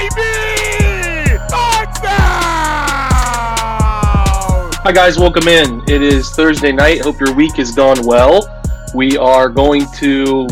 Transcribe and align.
Baby! 0.00 1.38
Touchdown! 1.48 2.10
Hi, 4.82 4.92
guys. 4.94 5.18
Welcome 5.18 5.46
in. 5.46 5.82
It 5.88 6.00
is 6.02 6.30
Thursday 6.30 6.72
night. 6.72 7.02
Hope 7.02 7.20
your 7.20 7.34
week 7.34 7.56
has 7.56 7.72
gone 7.72 8.06
well. 8.06 8.62
We 8.94 9.18
are 9.18 9.50
going 9.50 9.84
to 9.96 10.46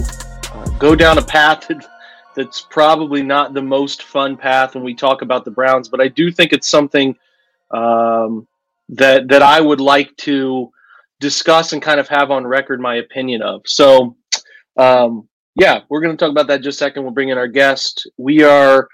uh, 0.53 0.69
go 0.79 0.95
down 0.95 1.17
a 1.17 1.23
path 1.23 1.71
that's 2.37 2.61
probably 2.61 3.23
not 3.23 3.55
the 3.55 3.63
most 3.63 4.03
fun 4.03 4.37
path 4.37 4.75
when 4.75 4.85
we 4.85 4.95
talk 4.95 5.23
about 5.23 5.47
the 5.47 5.51
Browns, 5.51 5.89
but 5.89 6.01
I 6.01 6.09
do 6.09 6.31
think 6.31 6.53
it's 6.53 6.69
something 6.69 7.17
um, 7.71 8.47
that 8.91 9.29
that 9.29 9.43
I 9.43 9.63
would 9.63 9.81
like 9.81 10.15
to 10.19 10.71
discuss 11.21 11.73
and 11.73 11.81
kind 11.81 11.99
of 11.99 12.09
have 12.09 12.31
on 12.31 12.47
record 12.47 12.81
my 12.81 12.97
opinion 12.97 13.41
of. 13.41 13.63
So, 13.65 14.15
um, 14.77 15.27
yeah, 15.55 15.81
we're 15.89 16.01
going 16.03 16.15
to 16.15 16.23
talk 16.23 16.31
about 16.31 16.49
that 16.49 16.61
just 16.61 16.77
a 16.77 16.85
second. 16.85 17.03
We'll 17.03 17.13
bring 17.13 17.31
in 17.31 17.39
our 17.39 17.49
guest. 17.49 18.09
We 18.19 18.43
are 18.43 18.89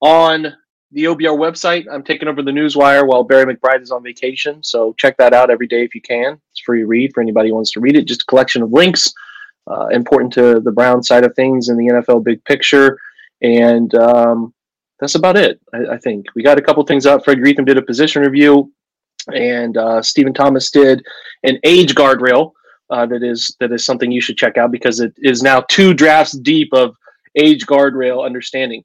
on 0.00 0.54
the 0.92 1.04
OBR 1.04 1.36
website. 1.36 1.84
I'm 1.90 2.02
taking 2.02 2.28
over 2.28 2.42
the 2.42 2.50
newswire 2.50 3.06
while 3.06 3.24
Barry 3.24 3.54
McBride 3.54 3.82
is 3.82 3.90
on 3.90 4.02
vacation. 4.02 4.62
So 4.62 4.94
check 4.94 5.16
that 5.18 5.32
out 5.32 5.50
every 5.50 5.66
day 5.66 5.84
if 5.84 5.94
you 5.94 6.00
can. 6.00 6.40
It's 6.52 6.60
free 6.60 6.84
read 6.84 7.12
for 7.12 7.20
anybody 7.20 7.48
who 7.48 7.54
wants 7.54 7.72
to 7.72 7.80
read 7.80 7.96
it. 7.96 8.06
Just 8.06 8.22
a 8.22 8.26
collection 8.26 8.62
of 8.62 8.72
links 8.72 9.12
uh, 9.70 9.88
important 9.88 10.32
to 10.34 10.60
the 10.60 10.70
Brown 10.70 11.02
side 11.02 11.24
of 11.24 11.34
things 11.34 11.68
in 11.68 11.76
the 11.76 11.86
NFL 11.86 12.24
big 12.24 12.44
picture. 12.44 12.98
And 13.42 13.94
um, 13.94 14.54
that's 15.00 15.16
about 15.16 15.36
it, 15.36 15.60
I, 15.74 15.94
I, 15.94 15.98
think. 15.98 16.26
We 16.34 16.42
got 16.42 16.58
a 16.58 16.62
couple 16.62 16.84
things 16.84 17.04
up. 17.04 17.24
Fred 17.24 17.38
Greetham 17.38 17.66
did 17.66 17.76
a 17.76 17.82
position 17.82 18.22
review, 18.22 18.72
and 19.34 19.76
uh, 19.76 20.02
Stephen 20.02 20.32
Thomas 20.32 20.70
did 20.70 21.04
an 21.42 21.58
age 21.64 21.94
guardrail. 21.94 22.52
Uh, 22.88 23.04
that 23.04 23.24
is 23.24 23.54
that 23.58 23.72
is 23.72 23.84
something 23.84 24.12
you 24.12 24.20
should 24.20 24.36
check 24.36 24.56
out 24.56 24.70
because 24.70 25.00
it 25.00 25.12
is 25.18 25.42
now 25.42 25.60
two 25.62 25.92
drafts 25.92 26.38
deep 26.38 26.72
of 26.72 26.96
age 27.34 27.66
guardrail 27.66 28.24
understanding 28.24 28.84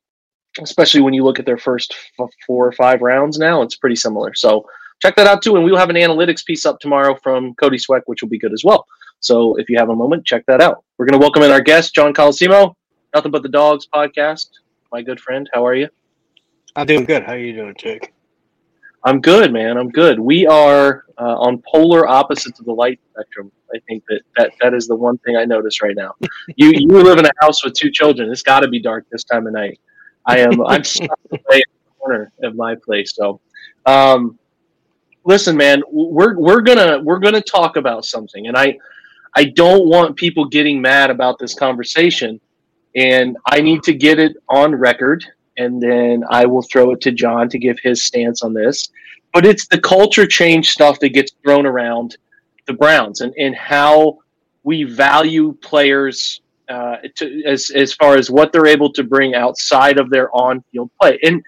especially 0.59 1.01
when 1.01 1.13
you 1.13 1.23
look 1.23 1.39
at 1.39 1.45
their 1.45 1.57
first 1.57 1.95
f- 2.19 2.29
four 2.45 2.67
or 2.67 2.71
five 2.71 3.01
rounds 3.01 3.37
now, 3.37 3.61
it's 3.61 3.75
pretty 3.75 3.95
similar. 3.95 4.33
So 4.33 4.65
check 5.01 5.15
that 5.15 5.27
out 5.27 5.41
too. 5.41 5.55
And 5.55 5.63
we 5.63 5.71
will 5.71 5.77
have 5.77 5.89
an 5.89 5.95
analytics 5.95 6.45
piece 6.45 6.65
up 6.65 6.79
tomorrow 6.79 7.15
from 7.23 7.53
Cody 7.55 7.77
Sweck, 7.77 8.03
which 8.07 8.21
will 8.21 8.29
be 8.29 8.39
good 8.39 8.53
as 8.53 8.63
well. 8.63 8.85
So 9.19 9.55
if 9.55 9.69
you 9.69 9.77
have 9.77 9.89
a 9.89 9.95
moment, 9.95 10.25
check 10.25 10.45
that 10.47 10.61
out. 10.61 10.83
We're 10.97 11.05
going 11.05 11.19
to 11.19 11.23
welcome 11.23 11.43
in 11.43 11.51
our 11.51 11.61
guest, 11.61 11.93
John 11.93 12.13
Colosimo, 12.13 12.75
Nothing 13.13 13.31
But 13.31 13.43
the 13.43 13.49
Dawgs 13.49 13.87
podcast. 13.93 14.47
My 14.91 15.01
good 15.01 15.19
friend, 15.19 15.49
how 15.53 15.65
are 15.65 15.75
you? 15.75 15.89
I'm 16.75 16.87
doing 16.87 17.05
good. 17.05 17.23
How 17.23 17.33
are 17.33 17.37
you 17.37 17.53
doing, 17.53 17.75
Jake? 17.77 18.13
I'm 19.03 19.19
good, 19.19 19.51
man. 19.51 19.77
I'm 19.77 19.89
good. 19.89 20.19
We 20.19 20.45
are 20.45 21.05
uh, 21.17 21.35
on 21.37 21.61
polar 21.67 22.07
opposites 22.07 22.59
of 22.59 22.65
the 22.65 22.73
light 22.73 22.99
spectrum. 23.11 23.51
I 23.73 23.79
think 23.87 24.03
that, 24.09 24.21
that 24.37 24.51
that 24.61 24.73
is 24.73 24.87
the 24.87 24.95
one 24.95 25.17
thing 25.19 25.37
I 25.37 25.45
notice 25.45 25.81
right 25.81 25.95
now. 25.95 26.13
you 26.55 26.71
you 26.75 26.87
live 26.87 27.17
in 27.17 27.25
a 27.25 27.31
house 27.41 27.63
with 27.63 27.73
two 27.73 27.89
children. 27.89 28.31
It's 28.31 28.43
got 28.43 28.59
to 28.59 28.67
be 28.67 28.79
dark 28.79 29.05
this 29.11 29.23
time 29.23 29.47
of 29.47 29.53
night. 29.53 29.79
I 30.25 30.39
am 30.39 30.65
I'm 30.65 30.83
stuck 30.83 31.19
in 31.31 31.39
the 31.47 31.63
corner 31.99 32.31
of 32.43 32.55
my 32.55 32.75
place. 32.75 33.13
So, 33.15 33.39
um, 33.85 34.37
listen, 35.23 35.55
man, 35.57 35.81
we're 35.91 36.37
we're 36.37 36.61
gonna 36.61 36.99
we're 37.01 37.19
gonna 37.19 37.41
talk 37.41 37.75
about 37.77 38.05
something, 38.05 38.47
and 38.47 38.57
I 38.57 38.77
I 39.35 39.45
don't 39.45 39.87
want 39.87 40.15
people 40.15 40.45
getting 40.45 40.81
mad 40.81 41.09
about 41.09 41.39
this 41.39 41.53
conversation, 41.53 42.39
and 42.95 43.37
I 43.47 43.61
need 43.61 43.83
to 43.83 43.93
get 43.93 44.19
it 44.19 44.37
on 44.49 44.75
record, 44.75 45.25
and 45.57 45.81
then 45.81 46.23
I 46.29 46.45
will 46.45 46.63
throw 46.63 46.91
it 46.91 47.01
to 47.01 47.11
John 47.11 47.49
to 47.49 47.57
give 47.57 47.79
his 47.79 48.03
stance 48.03 48.43
on 48.43 48.53
this. 48.53 48.89
But 49.33 49.45
it's 49.45 49.67
the 49.67 49.79
culture 49.79 50.27
change 50.27 50.71
stuff 50.71 50.99
that 50.99 51.09
gets 51.09 51.31
thrown 51.43 51.65
around 51.65 52.17
the 52.67 52.73
Browns 52.73 53.21
and, 53.21 53.33
and 53.37 53.55
how 53.55 54.19
we 54.63 54.83
value 54.83 55.53
players 55.61 56.41
uh, 56.71 56.97
to, 57.15 57.43
as 57.45 57.69
as 57.71 57.93
far 57.93 58.15
as 58.15 58.31
what 58.31 58.51
they're 58.51 58.67
able 58.67 58.91
to 58.93 59.03
bring 59.03 59.35
outside 59.35 59.99
of 59.99 60.09
their 60.09 60.33
on-field 60.35 60.89
play. 60.99 61.19
And 61.23 61.43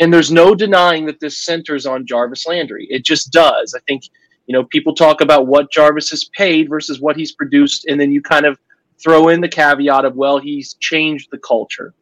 and 0.00 0.12
there's 0.12 0.30
no 0.30 0.54
denying 0.54 1.06
that 1.06 1.18
this 1.20 1.44
centers 1.44 1.84
on 1.84 2.06
Jarvis 2.06 2.46
Landry. 2.46 2.86
It 2.88 3.04
just 3.04 3.32
does. 3.32 3.74
I 3.76 3.80
think 3.88 4.04
you 4.46 4.52
know 4.52 4.64
people 4.64 4.94
talk 4.94 5.20
about 5.20 5.46
what 5.46 5.72
Jarvis 5.72 6.10
has 6.10 6.30
paid 6.36 6.68
versus 6.68 7.00
what 7.00 7.16
he's 7.16 7.32
produced, 7.32 7.86
and 7.86 8.00
then 8.00 8.12
you 8.12 8.22
kind 8.22 8.46
of 8.46 8.58
throw 9.02 9.28
in 9.28 9.40
the 9.40 9.48
caveat 9.48 10.04
of 10.04 10.14
well, 10.16 10.38
he's 10.38 10.74
changed 10.74 11.28
the 11.30 11.38
culture. 11.38 11.94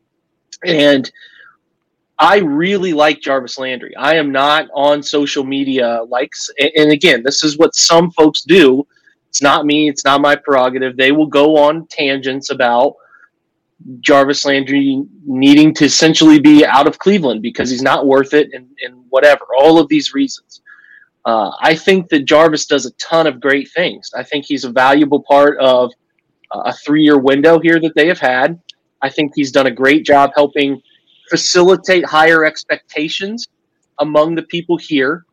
And 0.65 1.11
I 2.19 2.39
really 2.39 2.95
like 2.95 3.21
Jarvis 3.21 3.59
Landry. 3.59 3.95
I 3.97 4.17
am 4.17 4.33
not 4.33 4.69
on 4.75 5.03
social 5.03 5.45
media 5.45 6.03
likes, 6.09 6.51
and 6.59 6.91
again, 6.91 7.23
this 7.23 7.43
is 7.45 7.59
what 7.59 7.75
some 7.75 8.11
folks 8.11 8.43
do 8.43 8.87
it's 9.37 9.43
not 9.43 9.67
me. 9.67 9.87
It's 9.87 10.03
not 10.03 10.23
my 10.23 10.35
prerogative. 10.35 10.97
They 10.97 11.13
will 11.13 11.27
go 11.27 11.59
on 11.59 11.87
tangents 11.89 12.49
about 12.49 12.95
Jarvis 14.01 14.47
Landry 14.47 15.05
needing 15.27 15.75
to 15.75 15.85
essentially 15.85 16.39
be 16.39 16.65
out 16.65 16.87
of 16.87 16.99
Cleveland 16.99 17.43
because 17.43 17.69
he's 17.69 17.83
not 17.83 18.07
worth 18.07 18.33
it 18.33 18.49
and, 18.55 18.67
and 18.83 19.05
whatever. 19.11 19.45
All 19.59 19.79
of 19.79 19.91
these 19.91 20.15
reasons. 20.15 20.63
Uh, 21.27 21.51
I 21.61 21.75
think 21.75 22.09
that 22.09 22.25
Jarvis 22.25 22.65
does 22.65 22.87
a 22.87 22.93
ton 22.93 23.27
of 23.27 23.39
great 23.39 23.71
things. 23.73 24.11
I 24.17 24.23
think 24.23 24.47
he's 24.47 24.65
a 24.65 24.71
valuable 24.71 25.23
part 25.23 25.59
of 25.59 25.93
a 26.51 26.73
three 26.73 27.03
year 27.03 27.19
window 27.19 27.61
here 27.61 27.79
that 27.79 27.95
they 27.95 28.07
have 28.09 28.21
had. 28.21 28.59
I 29.03 29.11
think 29.11 29.33
he's 29.37 29.53
done 29.53 29.67
a 29.67 29.71
great 29.71 30.07
job 30.07 30.31
helping 30.35 30.81
facilitate 31.29 32.07
higher 32.07 32.47
expectations 32.47 33.49
among 33.99 34.35
the 34.35 34.45
people 34.45 34.79
here. 34.79 35.27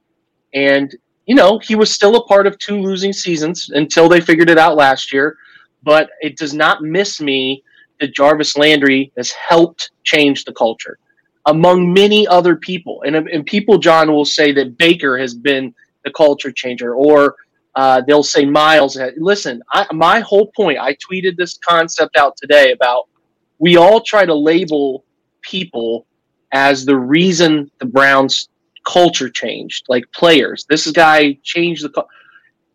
And 0.54 0.94
you 1.26 1.36
know, 1.36 1.60
he 1.60 1.76
was 1.76 1.92
still 1.92 2.16
a 2.16 2.26
part 2.26 2.48
of 2.48 2.58
two 2.58 2.80
losing 2.80 3.14
seasons 3.14 3.70
until 3.74 4.10
they 4.10 4.22
figured 4.22 4.50
it 4.50 4.58
out 4.58 4.76
last 4.76 5.14
year. 5.14 5.38
But 5.84 6.10
it 6.22 6.38
does 6.38 6.54
not 6.54 6.82
miss 6.82 7.20
me 7.22 7.64
that 8.00 8.14
Jarvis 8.14 8.58
Landry 8.58 9.12
has 9.18 9.32
helped 9.32 9.92
change 10.04 10.46
the 10.46 10.54
culture 10.54 10.98
among 11.46 11.94
many 11.94 12.26
other 12.28 12.56
people. 12.56 13.04
And, 13.06 13.16
and 13.16 13.46
people, 13.46 13.78
John, 13.78 14.12
will 14.12 14.26
say 14.26 14.52
that 14.54 14.78
Baker 14.78 15.18
has 15.18 15.34
been 15.34 15.74
the 16.04 16.12
culture 16.12 16.52
changer, 16.52 16.96
or 16.96 17.36
uh, 17.76 18.02
they'll 18.08 18.24
say 18.24 18.46
Miles. 18.46 18.98
Listen, 19.18 19.62
I, 19.72 19.86
my 19.94 20.20
whole 20.20 20.52
point, 20.56 20.80
I 20.80 20.96
tweeted 20.96 21.36
this 21.38 21.58
concept 21.58 22.18
out 22.18 22.38
today 22.38 22.72
about 22.72 23.10
we 23.60 23.78
all 23.78 24.02
try 24.02 24.26
to 24.26 24.34
label 24.34 25.06
people 25.42 26.06
as 26.52 26.86
the 26.86 26.98
reason 26.98 27.70
the 27.80 27.86
Browns 27.86 28.50
culture 28.86 29.30
changed, 29.30 29.86
like 29.90 30.04
players. 30.14 30.66
This 30.70 30.90
guy 30.92 31.38
changed 31.44 31.84
the. 31.84 32.06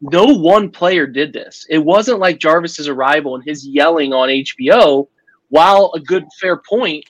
no 0.00 0.25
one 0.25 0.70
player 0.70 1.06
did 1.06 1.32
this. 1.32 1.66
It 1.69 1.78
wasn't 1.78 2.20
like 2.20 2.38
Jarvis's 2.38 2.88
arrival 2.88 3.34
and 3.34 3.44
his 3.44 3.66
yelling 3.66 4.12
on 4.12 4.28
HBO. 4.28 5.08
While 5.50 5.93
a 5.94 6.00
good 6.00 6.25
fair 6.40 6.58
point, 6.58 7.05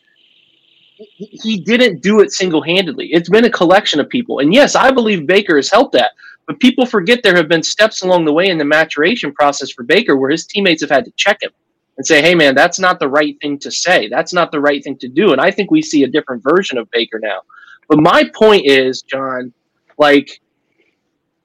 he 1.18 1.60
didn't 1.60 2.02
do 2.02 2.20
it 2.20 2.32
single 2.32 2.62
handedly. 2.62 3.08
It's 3.12 3.28
been 3.28 3.44
a 3.44 3.50
collection 3.50 4.00
of 4.00 4.08
people, 4.08 4.38
and 4.40 4.54
yes, 4.54 4.74
I 4.74 4.90
believe 4.90 5.26
Baker 5.26 5.56
has 5.56 5.70
helped 5.70 5.92
that. 5.94 6.12
But 6.46 6.60
people 6.60 6.86
forget 6.86 7.22
there 7.22 7.36
have 7.36 7.48
been 7.48 7.62
steps 7.62 8.02
along 8.02 8.24
the 8.24 8.32
way 8.32 8.48
in 8.48 8.56
the 8.56 8.64
maturation 8.64 9.32
process 9.32 9.70
for 9.70 9.82
Baker 9.82 10.16
where 10.16 10.30
his 10.30 10.46
teammates 10.46 10.80
have 10.80 10.90
had 10.90 11.04
to 11.04 11.12
check 11.16 11.42
him 11.42 11.50
and 11.98 12.06
say, 12.06 12.22
hey, 12.22 12.34
man, 12.34 12.54
that's 12.54 12.78
not 12.78 12.98
the 12.98 13.08
right 13.08 13.36
thing 13.42 13.58
to 13.58 13.70
say. 13.70 14.08
That's 14.08 14.32
not 14.32 14.50
the 14.50 14.60
right 14.60 14.82
thing 14.82 14.96
to 14.98 15.08
do. 15.08 15.32
And 15.32 15.42
I 15.42 15.50
think 15.50 15.70
we 15.70 15.82
see 15.82 16.04
a 16.04 16.08
different 16.08 16.42
version 16.42 16.78
of 16.78 16.90
Baker 16.90 17.18
now. 17.18 17.42
But 17.88 17.98
my 17.98 18.30
point 18.34 18.66
is, 18.66 19.02
John, 19.02 19.52
like 19.98 20.40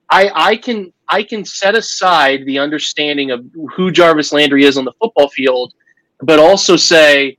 I 0.10 0.32
I 0.34 0.56
can 0.58 0.92
I 1.10 1.24
can 1.24 1.46
set 1.46 1.76
aside 1.76 2.46
the 2.46 2.60
understanding 2.60 3.32
of 3.32 3.46
who 3.76 3.92
Jarvis 3.92 4.34
Landry 4.34 4.66
is 4.66 4.78
on 4.78 4.86
the 4.86 4.94
football 5.02 5.30
field, 5.30 5.74
but 6.22 6.40
also 6.40 6.76
say 6.76 7.38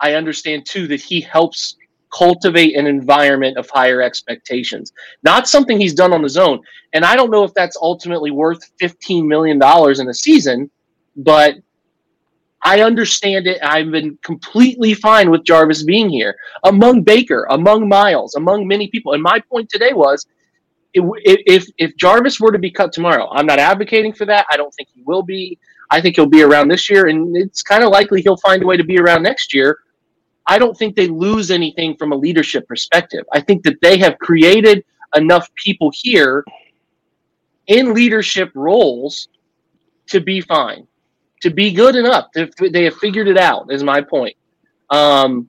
I 0.00 0.14
understand 0.14 0.66
too 0.66 0.86
that 0.88 1.00
he 1.00 1.20
helps 1.20 1.76
cultivate 2.12 2.76
an 2.76 2.86
environment 2.86 3.56
of 3.56 3.68
higher 3.70 4.02
expectations. 4.02 4.92
Not 5.22 5.48
something 5.48 5.80
he's 5.80 5.94
done 5.94 6.12
on 6.12 6.22
his 6.22 6.36
own. 6.36 6.60
And 6.92 7.04
I 7.04 7.16
don't 7.16 7.30
know 7.30 7.42
if 7.42 7.54
that's 7.54 7.76
ultimately 7.80 8.30
worth 8.30 8.60
$15 8.78 9.26
million 9.26 9.58
in 9.62 10.08
a 10.08 10.14
season, 10.14 10.70
but 11.16 11.54
I 12.64 12.82
understand 12.82 13.46
it. 13.46 13.58
I've 13.62 13.90
been 13.90 14.18
completely 14.22 14.94
fine 14.94 15.30
with 15.30 15.44
Jarvis 15.44 15.82
being 15.82 16.08
here 16.08 16.36
among 16.64 17.02
Baker, 17.02 17.46
among 17.50 17.88
Miles, 17.88 18.36
among 18.36 18.68
many 18.68 18.88
people. 18.88 19.14
And 19.14 19.22
my 19.22 19.40
point 19.40 19.68
today 19.68 19.92
was 19.92 20.26
if 20.94 21.66
if 21.78 21.96
Jarvis 21.96 22.38
were 22.38 22.52
to 22.52 22.58
be 22.58 22.70
cut 22.70 22.92
tomorrow, 22.92 23.28
I'm 23.32 23.46
not 23.46 23.58
advocating 23.58 24.12
for 24.12 24.26
that. 24.26 24.46
I 24.50 24.56
don't 24.56 24.72
think 24.74 24.88
he 24.94 25.02
will 25.02 25.22
be. 25.22 25.58
I 25.90 26.00
think 26.00 26.16
he'll 26.16 26.26
be 26.26 26.42
around 26.42 26.68
this 26.68 26.88
year, 26.88 27.08
and 27.08 27.36
it's 27.36 27.62
kind 27.62 27.82
of 27.82 27.90
likely 27.90 28.22
he'll 28.22 28.36
find 28.38 28.62
a 28.62 28.66
way 28.66 28.76
to 28.76 28.84
be 28.84 28.98
around 28.98 29.22
next 29.22 29.52
year. 29.52 29.78
I 30.46 30.58
don't 30.58 30.76
think 30.76 30.96
they 30.96 31.08
lose 31.08 31.50
anything 31.50 31.96
from 31.96 32.12
a 32.12 32.16
leadership 32.16 32.66
perspective. 32.66 33.24
I 33.32 33.40
think 33.40 33.62
that 33.64 33.80
they 33.80 33.98
have 33.98 34.18
created 34.18 34.84
enough 35.14 35.52
people 35.54 35.90
here 35.94 36.44
in 37.66 37.94
leadership 37.94 38.50
roles 38.54 39.28
to 40.08 40.20
be 40.20 40.40
fine, 40.40 40.86
to 41.42 41.50
be 41.50 41.72
good 41.72 41.96
enough. 41.96 42.28
They 42.32 42.84
have 42.84 42.96
figured 42.96 43.28
it 43.28 43.38
out. 43.38 43.72
Is 43.72 43.82
my 43.82 44.00
point. 44.00 44.36
Um, 44.90 45.48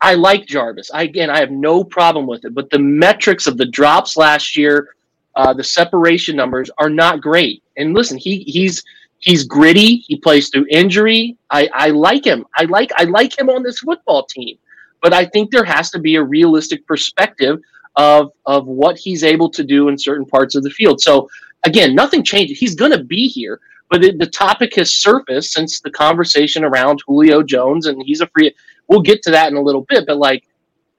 I 0.00 0.14
like 0.14 0.46
Jarvis. 0.46 0.90
I, 0.92 1.04
again, 1.04 1.30
I 1.30 1.38
have 1.40 1.50
no 1.50 1.82
problem 1.82 2.26
with 2.26 2.44
it, 2.44 2.54
but 2.54 2.68
the 2.68 2.78
metrics 2.78 3.46
of 3.46 3.56
the 3.56 3.64
drops 3.64 4.18
last 4.18 4.56
year, 4.56 4.94
uh, 5.34 5.54
the 5.54 5.64
separation 5.64 6.36
numbers 6.36 6.70
are 6.78 6.90
not 6.90 7.22
great. 7.22 7.62
And 7.76 7.94
listen, 7.94 8.18
he 8.18 8.40
he's 8.40 8.84
he's 9.20 9.44
gritty. 9.44 9.96
He 9.96 10.16
plays 10.16 10.50
through 10.50 10.66
injury. 10.70 11.36
I, 11.50 11.68
I 11.72 11.88
like 11.88 12.24
him. 12.24 12.44
I 12.56 12.64
like 12.64 12.90
I 12.96 13.04
like 13.04 13.38
him 13.38 13.48
on 13.48 13.62
this 13.62 13.78
football 13.80 14.26
team. 14.26 14.58
But 15.02 15.12
I 15.12 15.24
think 15.26 15.50
there 15.50 15.64
has 15.64 15.90
to 15.90 15.98
be 15.98 16.16
a 16.16 16.22
realistic 16.22 16.86
perspective 16.86 17.60
of 17.96 18.32
of 18.46 18.66
what 18.66 18.98
he's 18.98 19.24
able 19.24 19.48
to 19.50 19.64
do 19.64 19.88
in 19.88 19.98
certain 19.98 20.26
parts 20.26 20.54
of 20.54 20.62
the 20.62 20.70
field. 20.70 21.00
So 21.00 21.28
again, 21.64 21.94
nothing 21.94 22.22
changes. 22.22 22.58
He's 22.58 22.74
going 22.74 22.92
to 22.92 23.02
be 23.02 23.26
here, 23.26 23.60
but 23.90 24.04
it, 24.04 24.18
the 24.18 24.26
topic 24.26 24.74
has 24.74 24.94
surfaced 24.94 25.52
since 25.52 25.80
the 25.80 25.90
conversation 25.90 26.64
around 26.64 27.00
Julio 27.06 27.42
Jones, 27.42 27.86
and 27.86 28.02
he's 28.04 28.20
a 28.20 28.26
free 28.28 28.54
we'll 28.88 29.00
get 29.00 29.22
to 29.22 29.30
that 29.30 29.50
in 29.50 29.56
a 29.56 29.62
little 29.62 29.86
bit, 29.88 30.06
but 30.06 30.18
like 30.18 30.44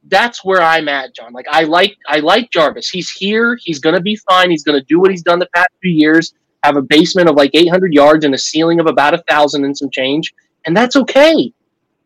that's 0.08 0.46
where 0.46 0.62
I'm 0.62 0.88
at, 0.88 1.16
John. 1.16 1.34
Like 1.34 1.48
I 1.50 1.64
like 1.64 1.98
I 2.08 2.20
like 2.20 2.52
Jarvis. 2.52 2.90
He's 2.90 3.10
here. 3.10 3.58
He's 3.62 3.80
gonna 3.80 4.02
be 4.02 4.16
fine. 4.16 4.52
He's 4.52 4.64
gonna 4.64 4.84
do 4.84 5.00
what 5.00 5.12
he's 5.12 5.24
done 5.24 5.40
the 5.40 5.50
past 5.56 5.70
few 5.82 5.92
years. 5.92 6.34
Have 6.64 6.78
a 6.78 6.82
basement 6.82 7.30
of 7.30 7.36
like 7.36 7.52
800 7.54 7.94
yards 7.94 8.26
and 8.26 8.34
a 8.34 8.38
ceiling 8.38 8.80
of 8.80 8.88
about 8.88 9.14
a 9.14 9.24
thousand 9.28 9.66
and 9.66 9.78
some 9.78 9.90
change, 9.90 10.34
and 10.66 10.76
that's 10.76 10.96
okay. 10.96 11.54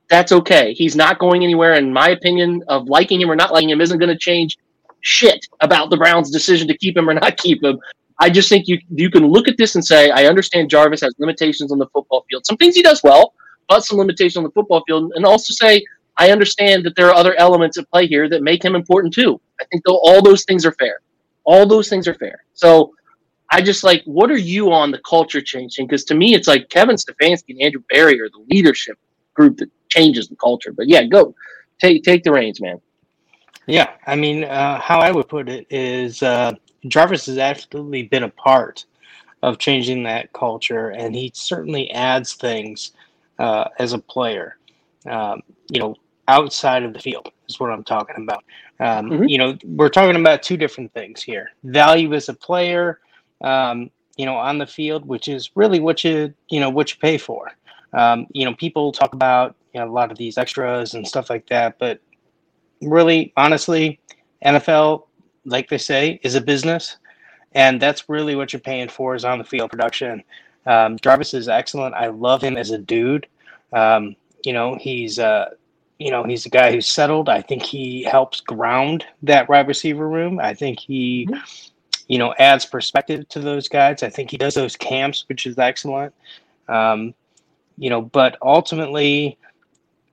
That's 0.10 0.32
okay. 0.32 0.74
He's 0.74 0.96
not 0.96 1.20
going 1.20 1.44
anywhere. 1.44 1.76
In 1.76 1.94
my 1.94 2.10
opinion, 2.10 2.64
of 2.68 2.88
liking 2.88 3.22
him 3.22 3.30
or 3.30 3.36
not 3.36 3.54
liking 3.54 3.70
him 3.70 3.80
isn't 3.80 4.00
going 4.00 4.10
to 4.10 4.18
change 4.18 4.58
shit 5.02 5.46
about 5.62 5.92
the 5.92 5.98
Browns' 5.98 6.32
decision 6.32 6.68
to 6.68 6.78
keep 6.78 6.98
him 6.98 7.10
or 7.10 7.14
not 7.14 7.38
keep 7.38 7.64
him. 7.64 7.80
I 8.20 8.30
just 8.30 8.50
think 8.50 8.68
you 8.68 8.80
you 8.90 9.10
can 9.10 9.26
look 9.26 9.48
at 9.48 9.58
this 9.58 9.76
and 9.76 9.86
say, 9.86 10.12
I 10.12 10.26
understand 10.26 10.70
Jarvis 10.70 11.02
has 11.02 11.14
limitations 11.20 11.72
on 11.72 11.80
the 11.80 11.88
football 11.88 12.26
field. 12.30 12.46
Some 12.46 12.58
things 12.58 12.76
he 12.76 12.82
does 12.82 13.02
well 13.04 13.34
but 13.70 13.86
some 13.86 13.98
limitations 13.98 14.38
on 14.38 14.44
the 14.44 14.52
football 14.52 14.84
field, 14.86 15.14
and 15.16 15.26
also 15.26 15.54
say 15.54 15.86
I 16.18 16.32
understand 16.32 16.84
that 16.84 16.96
there 16.98 17.08
are 17.08 17.14
other 17.14 17.36
elements 17.36 17.78
at 17.78 17.90
play 17.90 18.08
here 18.08 18.28
that 18.28 18.44
make 18.44 18.66
him 18.66 18.76
important 18.76 19.14
too. 19.14 19.40
I 19.62 19.66
think 19.66 19.84
though 19.86 20.00
all 20.04 20.22
those 20.22 20.44
things 20.44 20.66
are 20.66 20.74
fair. 20.74 21.00
All 21.46 21.66
those 21.66 21.88
things 21.88 22.08
are 22.08 22.16
fair. 22.16 22.44
So 22.54 22.94
I 23.52 23.62
just 23.62 23.84
like, 23.84 24.04
what 24.04 24.30
are 24.30 24.38
you 24.38 24.72
on 24.74 24.92
the 24.92 25.00
culture 25.00 25.42
changing? 25.42 25.88
Because 25.88 26.04
to 26.06 26.16
me, 26.16 26.34
it's 26.36 26.48
like 26.48 26.70
Kevin 26.70 26.98
Stefanski 26.98 27.50
and 27.50 27.62
Andrew 27.62 27.82
Berry 27.90 28.20
are 28.20 28.30
the 28.30 28.46
leadership 28.50 28.98
group 29.34 29.58
that 29.58 29.70
changes 29.88 30.28
the 30.28 30.36
culture. 30.36 30.74
But 30.74 30.90
yeah, 30.90 31.04
go 31.06 31.34
take 31.80 32.04
take 32.04 32.24
the 32.24 32.32
reins, 32.32 32.60
man. 32.60 32.82
Yeah, 33.68 33.92
I 34.08 34.16
mean, 34.16 34.44
uh, 34.44 34.80
how 34.80 35.00
I 35.00 35.12
would 35.12 35.30
put 35.30 35.48
it 35.48 35.68
is 35.70 36.24
uh, 36.24 36.54
Jarvis 36.88 37.26
has 37.26 37.38
absolutely 37.38 38.04
been 38.04 38.24
a 38.24 38.30
part 38.30 38.86
of 39.42 39.58
changing 39.58 40.04
that 40.04 40.34
culture, 40.34 40.90
and 40.90 41.16
he 41.16 41.32
certainly 41.34 41.90
adds 41.92 42.34
things 42.34 42.92
uh, 43.40 43.70
as 43.80 43.94
a 43.94 44.00
player. 44.00 44.58
Um, 45.06 45.42
you 45.70 45.80
know, 45.80 45.96
outside 46.28 46.84
of 46.84 46.94
the 46.94 47.00
field 47.00 47.32
is 47.48 47.60
what 47.60 47.72
I'm 47.72 47.84
talking 47.84 48.16
about. 48.18 48.44
Um, 48.80 49.10
mm-hmm. 49.10 49.24
You 49.24 49.38
know, 49.38 49.58
we're 49.64 49.90
talking 49.90 50.20
about 50.20 50.44
two 50.44 50.58
different 50.58 50.94
things 50.94 51.22
here: 51.22 51.52
value 51.64 52.14
as 52.14 52.30
a 52.30 52.34
player, 52.34 53.00
um, 53.42 53.90
you 54.18 54.26
know, 54.26 54.36
on 54.36 54.58
the 54.58 54.68
field, 54.68 55.06
which 55.06 55.28
is 55.28 55.52
really 55.56 55.80
what 55.80 56.04
you 56.04 56.34
you 56.50 56.60
know 56.60 56.70
what 56.70 56.92
you 56.92 56.98
pay 57.00 57.18
for. 57.18 57.52
Um, 57.94 58.28
you 58.32 58.46
know, 58.46 58.54
people 58.54 58.92
talk 58.92 59.14
about 59.14 59.56
you 59.74 59.80
know, 59.80 59.90
a 59.90 59.92
lot 59.92 60.12
of 60.12 60.18
these 60.18 60.38
extras 60.38 60.94
and 60.94 61.08
stuff 61.08 61.30
like 61.30 61.48
that, 61.48 61.80
but 61.80 62.00
really, 62.82 63.34
honestly, 63.36 64.00
NFL, 64.46 65.04
like 65.50 65.70
they 65.70 65.78
say, 65.78 66.20
is 66.24 66.36
a 66.36 66.42
business, 66.42 66.98
and 67.54 67.82
that's 67.82 68.08
really 68.08 68.36
what 68.36 68.54
you're 68.54 68.60
paying 68.60 68.90
for 68.90 69.16
is 69.16 69.26
on 69.26 69.38
the 69.38 69.44
field 69.44 69.72
production. 69.72 70.24
Um, 70.66 70.98
Jarvis 71.00 71.34
is 71.34 71.50
excellent. 71.50 71.96
I 71.96 72.08
love 72.08 72.44
him 72.44 72.58
as 72.58 72.72
a 72.72 72.78
dude. 72.78 73.28
Um, 73.74 74.16
you 74.44 74.54
know, 74.54 74.78
he's 74.80 75.20
uh, 75.20 75.50
you 75.98 76.12
know 76.12 76.24
he's 76.24 76.46
a 76.46 76.50
guy 76.50 76.72
who's 76.72 76.88
settled. 76.88 77.28
I 77.28 77.42
think 77.42 77.64
he 77.64 78.04
helps 78.04 78.40
ground 78.40 79.06
that 79.24 79.50
wide 79.50 79.68
receiver 79.68 80.08
room. 80.08 80.40
I 80.40 80.54
think 80.54 80.80
he, 80.80 81.26
mm-hmm. 81.26 81.40
you 82.08 82.20
know, 82.20 82.34
adds 82.38 82.66
perspective 82.66 83.28
to 83.30 83.40
those 83.40 83.68
guys. 83.68 84.04
I 84.04 84.10
think 84.10 84.30
he 84.30 84.38
does 84.38 84.54
those 84.54 84.76
camps, 84.76 85.26
which 85.28 85.48
is 85.48 85.58
excellent. 85.58 86.14
Um, 86.68 87.16
you 87.80 87.90
know, 87.90 88.02
but 88.02 88.38
ultimately, 88.44 89.39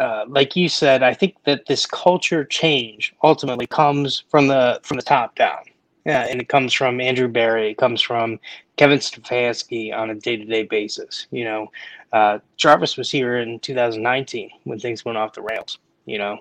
uh, 0.01 0.25
like 0.29 0.57
you 0.57 0.69
said, 0.69 1.03
I 1.03 1.15
think 1.15 1.37
that 1.45 1.67
this 1.67 1.87
culture 1.87 2.45
change 2.45 3.15
ultimately 3.23 3.67
comes 3.67 4.25
from 4.29 4.49
the 4.49 4.81
from 4.83 4.97
the 4.97 5.03
top 5.03 5.35
down. 5.37 5.65
Yeah, 6.05 6.27
and 6.29 6.41
it 6.41 6.49
comes 6.49 6.73
from 6.73 7.01
Andrew 7.01 7.27
Berry. 7.27 7.71
It 7.71 7.79
comes 7.79 8.01
from 8.01 8.39
Kevin 8.77 8.99
Stefanski 8.99 9.93
on 9.93 10.11
a 10.11 10.15
day-to-day 10.15 10.65
basis. 10.65 11.27
You 11.33 11.45
know, 11.45 11.73
uh, 12.13 12.39
Jarvis 12.57 12.97
was 12.97 13.11
here 13.11 13.39
in 13.39 13.59
2019 13.59 14.51
when 14.65 14.79
things 14.79 15.05
went 15.05 15.19
off 15.19 15.33
the 15.33 15.43
rails. 15.43 15.79
You 16.05 16.19
know, 16.19 16.39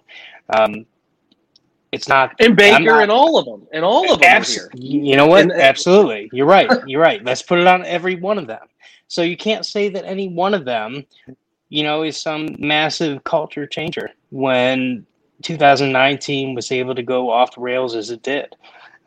um, 0.56 0.86
it's 1.92 2.08
not 2.08 2.36
and 2.40 2.56
Baker 2.56 2.84
not, 2.84 3.04
and 3.04 3.12
all 3.12 3.40
of 3.40 3.46
them 3.46 3.68
and 3.72 3.84
all 3.84 4.12
of 4.12 4.19
them 4.19 4.30
abs-. 4.30 4.68
You 4.75 5.16
know 5.16 5.25
what? 5.25 5.44
And, 5.44 5.51
Absolutely, 5.54 6.30
you're 6.31 6.46
right. 6.46 6.69
You're 6.86 7.01
right. 7.01 7.24
Let's 7.24 7.42
put 7.42 7.58
it 7.58 7.66
on 7.66 7.84
every 7.86 8.16
one 8.16 8.38
of 8.38 8.46
them. 8.48 8.68
So 9.08 9.22
you 9.22 9.38
can't 9.38 9.66
say 9.66 9.90
that 9.90 10.06
any 10.06 10.28
one 10.28 10.54
of 10.54 10.66
them, 10.66 11.06
you 11.75 11.83
know, 11.83 12.04
is 12.04 12.16
some 12.16 12.56
massive 12.57 13.25
culture 13.25 13.68
changer 13.68 14.10
when 14.30 15.06
2019 15.42 16.56
was 16.56 16.72
able 16.72 16.96
to 16.96 17.03
go 17.03 17.29
off 17.29 17.55
the 17.55 17.60
rails 17.60 17.96
as 17.96 18.10
it 18.12 18.24
did. 18.24 18.55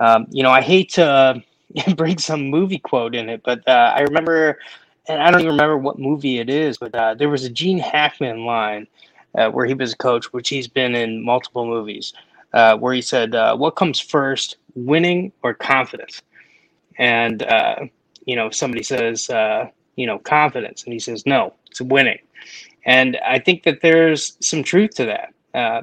Um, 0.01 0.27
you 0.29 0.43
know, 0.43 0.51
I 0.51 0.61
hate 0.61 0.91
to 0.91 1.05
uh, 1.05 1.39
bring 1.97 2.19
some 2.19 2.51
movie 2.51 2.79
quote 2.79 3.15
in 3.15 3.31
it, 3.31 3.41
but 3.43 3.67
uh, 3.67 3.95
I 3.97 4.01
remember, 4.01 4.59
and 5.09 5.23
I 5.23 5.31
don't 5.31 5.41
even 5.41 5.53
remember 5.53 5.79
what 5.79 5.99
movie 5.99 6.41
it 6.41 6.51
is, 6.51 6.77
but 6.77 6.95
uh, 6.95 7.15
there 7.15 7.31
was 7.31 7.43
a 7.43 7.49
Gene 7.49 7.79
Hackman 7.79 8.45
line 8.45 8.87
uh, 9.35 9.49
where 9.49 9.65
he 9.65 9.73
was 9.73 9.95
a 9.95 9.97
coach, 9.97 10.31
which 10.35 10.51
he's 10.51 10.69
been 10.69 10.95
in 10.95 11.25
multiple 11.25 11.65
movies, 11.65 12.13
uh, 12.53 12.77
where 12.77 12.93
he 12.93 13.01
said, 13.01 13.35
uh, 13.35 13.57
"What 13.57 13.77
comes 13.77 13.99
first, 13.99 14.59
winning 14.75 15.33
or 15.43 15.55
confidence?" 15.55 16.21
And 16.99 17.43
you 18.27 18.37
know, 18.37 18.51
somebody 18.51 18.83
says, 18.83 19.31
you 19.99 20.07
know, 20.07 20.19
confidence, 20.19 20.85
and 20.85 20.93
he 20.93 20.99
says, 20.99 21.27
"No, 21.27 21.55
it's 21.71 21.81
winning." 21.81 22.19
And 22.87 23.19
I 23.27 23.39
think 23.39 23.65
that 23.65 23.81
there's 23.83 24.37
some 24.41 24.63
truth 24.63 24.93
to 24.97 25.05
that. 25.07 25.35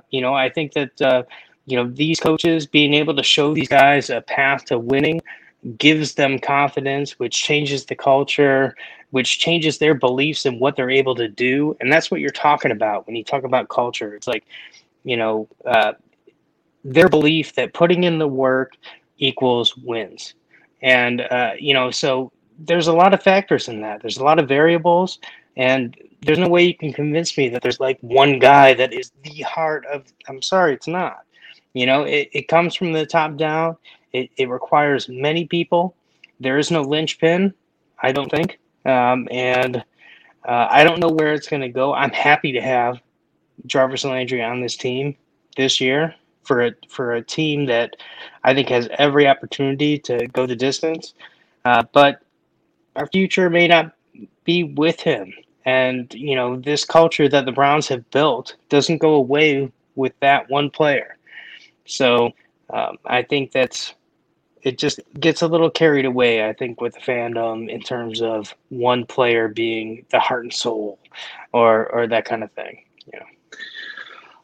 you 0.10 0.22
know, 0.22 0.34
I 0.34 0.50
think 0.50 0.74
that 0.74 1.28
you 1.66 1.76
know 1.78 1.90
these 1.90 2.20
coaches 2.20 2.66
being 2.66 2.94
able 2.94 3.16
to 3.16 3.24
show 3.24 3.54
these 3.54 3.68
guys 3.68 4.10
a 4.10 4.22
path 4.22 4.66
to 4.66 4.80
winning 4.80 5.22
gives 5.78 6.14
them 6.14 6.38
confidence 6.38 7.18
which 7.20 7.36
changes 7.42 7.86
the 7.86 7.96
culture 7.96 8.76
which 9.12 9.40
changes 9.40 9.80
their 9.80 9.96
beliefs 9.96 10.46
in 10.46 10.60
what 10.60 10.76
they're 10.76 10.92
able 10.92 11.16
to 11.16 11.28
do 11.28 11.76
and 11.80 11.92
that's 11.92 12.12
what 12.12 12.20
you're 12.20 12.30
talking 12.30 12.72
about 12.72 13.06
when 13.08 13.16
you 13.16 13.24
talk 13.24 13.44
about 13.44 13.68
culture 13.70 14.14
it's 14.14 14.28
like 14.28 14.46
you 15.04 15.18
know 15.18 15.48
uh, 15.66 15.94
their 16.84 17.10
belief 17.10 17.56
that 17.56 17.74
putting 17.74 18.04
in 18.04 18.20
the 18.20 18.28
work 18.28 18.74
equals 19.18 19.76
wins 19.78 20.36
and 20.84 21.22
uh, 21.22 21.54
you 21.58 21.74
know 21.74 21.90
so 21.90 22.32
there's 22.60 22.88
a 22.88 22.94
lot 22.94 23.14
of 23.14 23.22
factors 23.22 23.68
in 23.68 23.82
that 23.82 24.02
there's 24.02 24.18
a 24.18 24.24
lot 24.24 24.40
of 24.40 24.48
variables 24.48 25.20
and 25.58 25.98
there's 26.22 26.40
no 26.40 26.50
way 26.50 26.64
you 26.64 26.76
can 26.76 26.94
convince 26.94 27.38
me 27.38 27.50
that 27.50 27.62
there's 27.62 27.80
like 27.80 27.98
one 28.02 28.40
guy 28.40 28.74
that 28.74 28.94
is 28.94 29.12
the 29.24 29.42
heart 29.42 29.86
of 29.88 30.04
i'm 30.28 30.42
sorry 30.42 30.74
it's 30.74 30.88
not 30.88 31.26
you 31.76 31.86
know, 31.86 32.04
it, 32.04 32.30
it 32.32 32.48
comes 32.48 32.74
from 32.74 32.94
the 32.94 33.06
top 33.06 33.36
down. 33.36 33.76
It, 34.14 34.32
it 34.38 34.50
requires 34.50 35.10
many 35.10 35.46
people. 35.46 35.94
There 36.40 36.58
is 36.58 36.72
no 36.72 36.82
linchpin, 36.82 37.54
I 38.02 38.14
don't 38.14 38.32
think. 38.32 38.60
Um, 38.86 39.28
and 39.30 39.84
uh, 40.48 40.68
I 40.70 40.86
don't 40.86 41.02
know 41.02 41.10
where 41.10 41.34
it's 41.34 41.50
going 41.50 41.62
to 41.62 41.70
go. 41.70 41.94
I'm 41.94 42.12
happy 42.12 42.54
to 42.54 42.62
have 42.62 43.02
Jarvis 43.66 44.06
Landry 44.06 44.42
on 44.42 44.62
this 44.62 44.78
team 44.78 45.18
this 45.58 45.82
year 45.82 46.16
for 46.44 46.68
a 46.68 46.72
for 46.88 47.14
a 47.14 47.22
team 47.22 47.66
that 47.66 47.98
I 48.46 48.54
think 48.54 48.70
has 48.70 48.88
every 48.98 49.28
opportunity 49.28 50.00
to 50.00 50.28
go 50.28 50.46
the 50.46 50.56
distance. 50.56 51.14
Uh, 51.66 51.84
but 51.92 52.22
our 52.96 53.08
future 53.08 53.50
may 53.50 53.68
not 53.68 53.94
be 54.46 54.64
with 54.64 55.00
him 55.02 55.34
And, 55.66 56.14
you 56.14 56.36
know, 56.36 56.58
this 56.58 56.86
culture 56.86 57.28
that 57.30 57.46
the 57.46 57.52
Browns 57.52 57.88
have 57.88 58.10
built 58.12 58.56
doesn't 58.70 59.00
go 59.00 59.16
away 59.16 59.72
with 59.96 60.14
that 60.20 60.50
one 60.50 60.70
player. 60.70 61.18
So 61.86 62.32
um, 62.70 62.98
I 63.06 63.24
think 63.24 63.52
that's 63.52 63.96
it 64.62 64.78
just 64.80 65.00
gets 65.20 65.42
a 65.44 65.48
little 65.48 65.70
carried 65.70 66.06
away, 66.06 66.48
I 66.48 66.54
think, 66.54 66.82
with 66.82 66.96
the 66.96 67.00
fandom 67.00 67.70
in 67.70 67.82
terms 67.82 68.22
of 68.22 68.54
one 68.70 69.06
player 69.06 69.48
being 69.48 70.06
the 70.10 70.20
heart 70.20 70.44
and 70.44 70.54
soul 70.54 71.00
or, 71.54 71.88
or 71.92 72.08
that 72.08 72.26
kind 72.26 72.44
of 72.44 72.52
thing. 72.54 72.84
You 73.12 73.20
know. 73.20 73.26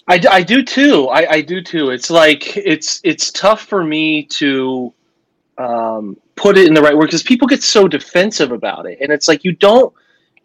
I, 0.08 0.22
I 0.30 0.44
do 0.44 0.64
too. 0.64 1.08
I, 1.10 1.32
I 1.34 1.42
do 1.42 1.62
too. 1.62 1.90
It's 1.92 2.10
like 2.10 2.58
it's 2.58 3.02
it's 3.04 3.32
tough 3.32 3.62
for 3.64 3.84
me 3.84 4.26
to 4.26 4.94
um, 5.58 6.18
put 6.42 6.58
it 6.58 6.68
in 6.68 6.74
the 6.74 6.82
right 6.82 6.98
word 6.98 7.06
because 7.06 7.22
people 7.22 7.48
get 7.48 7.62
so 7.62 7.88
defensive 7.88 8.52
about 8.52 8.88
it, 8.88 8.98
and 9.00 9.12
it's 9.12 9.28
like 9.28 9.44
you 9.44 9.52
don't. 9.52 9.94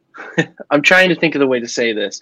I'm 0.70 0.82
trying 0.82 1.08
to 1.08 1.14
think 1.14 1.34
of 1.34 1.40
the 1.40 1.46
way 1.46 1.58
to 1.58 1.68
say 1.68 1.92
this. 1.92 2.20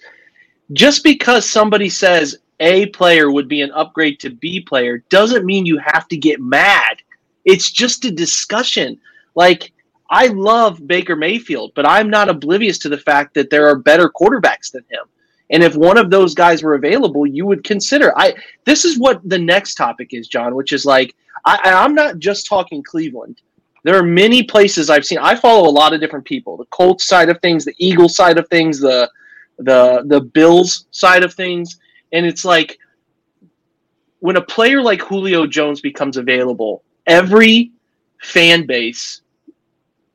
Just 0.71 1.03
because 1.03 1.47
somebody 1.47 1.89
says 1.89 2.37
A 2.61 2.87
player 2.87 3.31
would 3.31 3.47
be 3.47 3.61
an 3.61 3.71
upgrade 3.71 4.19
to 4.21 4.29
B 4.29 4.61
player 4.61 5.03
doesn't 5.09 5.45
mean 5.45 5.65
you 5.65 5.77
have 5.77 6.07
to 6.07 6.17
get 6.17 6.39
mad. 6.39 7.01
It's 7.43 7.69
just 7.71 8.05
a 8.05 8.11
discussion. 8.11 8.99
Like 9.35 9.73
I 10.09 10.27
love 10.27 10.87
Baker 10.87 11.15
Mayfield, 11.15 11.73
but 11.75 11.87
I'm 11.87 12.09
not 12.09 12.29
oblivious 12.29 12.77
to 12.79 12.89
the 12.89 12.97
fact 12.97 13.33
that 13.33 13.49
there 13.49 13.67
are 13.67 13.77
better 13.77 14.09
quarterbacks 14.09 14.71
than 14.71 14.85
him. 14.89 15.03
And 15.51 15.61
if 15.61 15.75
one 15.75 15.97
of 15.97 16.09
those 16.09 16.33
guys 16.33 16.63
were 16.63 16.75
available, 16.75 17.27
you 17.27 17.45
would 17.45 17.63
consider. 17.63 18.17
I 18.17 18.33
this 18.63 18.85
is 18.85 18.97
what 18.97 19.21
the 19.27 19.37
next 19.37 19.75
topic 19.75 20.13
is, 20.13 20.29
John, 20.29 20.55
which 20.55 20.71
is 20.71 20.85
like 20.85 21.13
I, 21.45 21.59
I'm 21.63 21.93
not 21.93 22.19
just 22.19 22.47
talking 22.47 22.81
Cleveland. 22.81 23.41
There 23.85 23.95
are 23.95 24.03
many 24.03 24.41
places 24.41 24.89
I've 24.89 25.05
seen. 25.05 25.19
I 25.19 25.35
follow 25.35 25.69
a 25.69 25.69
lot 25.69 25.93
of 25.93 26.01
different 26.01 26.25
people: 26.25 26.57
the 26.57 26.65
Colts 26.65 27.05
side 27.05 27.29
of 27.29 27.39
things, 27.41 27.65
the 27.65 27.75
Eagles 27.77 28.15
side 28.15 28.39
of 28.39 28.47
things, 28.49 28.79
the 28.79 29.07
the 29.59 30.01
the 30.07 30.21
Bills 30.21 30.87
side 30.89 31.23
of 31.23 31.35
things, 31.35 31.79
and 32.11 32.25
it's 32.25 32.43
like 32.43 32.79
when 34.21 34.37
a 34.37 34.41
player 34.41 34.81
like 34.81 35.03
Julio 35.03 35.45
Jones 35.45 35.81
becomes 35.81 36.17
available, 36.17 36.81
every 37.05 37.73
fan 38.23 38.65
base 38.65 39.21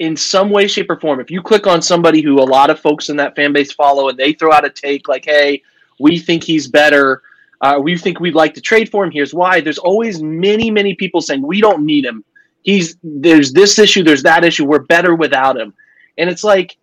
in 0.00 0.16
some 0.16 0.50
way, 0.50 0.66
shape, 0.66 0.90
or 0.90 0.98
form, 0.98 1.20
if 1.20 1.30
you 1.30 1.40
click 1.40 1.68
on 1.68 1.80
somebody 1.80 2.22
who 2.22 2.40
a 2.40 2.42
lot 2.42 2.70
of 2.70 2.80
folks 2.80 3.08
in 3.08 3.16
that 3.18 3.36
fan 3.36 3.52
base 3.52 3.70
follow 3.70 4.08
and 4.08 4.18
they 4.18 4.32
throw 4.32 4.50
out 4.50 4.64
a 4.64 4.70
take 4.70 5.06
like, 5.06 5.24
hey, 5.26 5.62
we 6.00 6.18
think 6.18 6.42
he's 6.42 6.66
better, 6.66 7.22
uh, 7.60 7.78
we 7.80 7.96
think 7.96 8.18
we'd 8.18 8.34
like 8.34 8.54
to 8.54 8.60
trade 8.60 8.88
for 8.88 9.04
him, 9.04 9.12
here's 9.12 9.32
why. 9.32 9.60
There's 9.60 9.78
always 9.78 10.20
many, 10.22 10.70
many 10.72 10.94
people 10.94 11.20
saying, 11.20 11.42
we 11.42 11.60
don't 11.60 11.84
need 11.84 12.04
him. 12.04 12.24
He's 12.62 12.96
there's 13.02 13.52
this 13.52 13.78
issue, 13.78 14.02
there's 14.02 14.22
that 14.22 14.44
issue, 14.44 14.64
we're 14.64 14.80
better 14.80 15.14
without 15.14 15.56
him. 15.56 15.72
And 16.18 16.28
it's 16.28 16.44
like, 16.44 16.76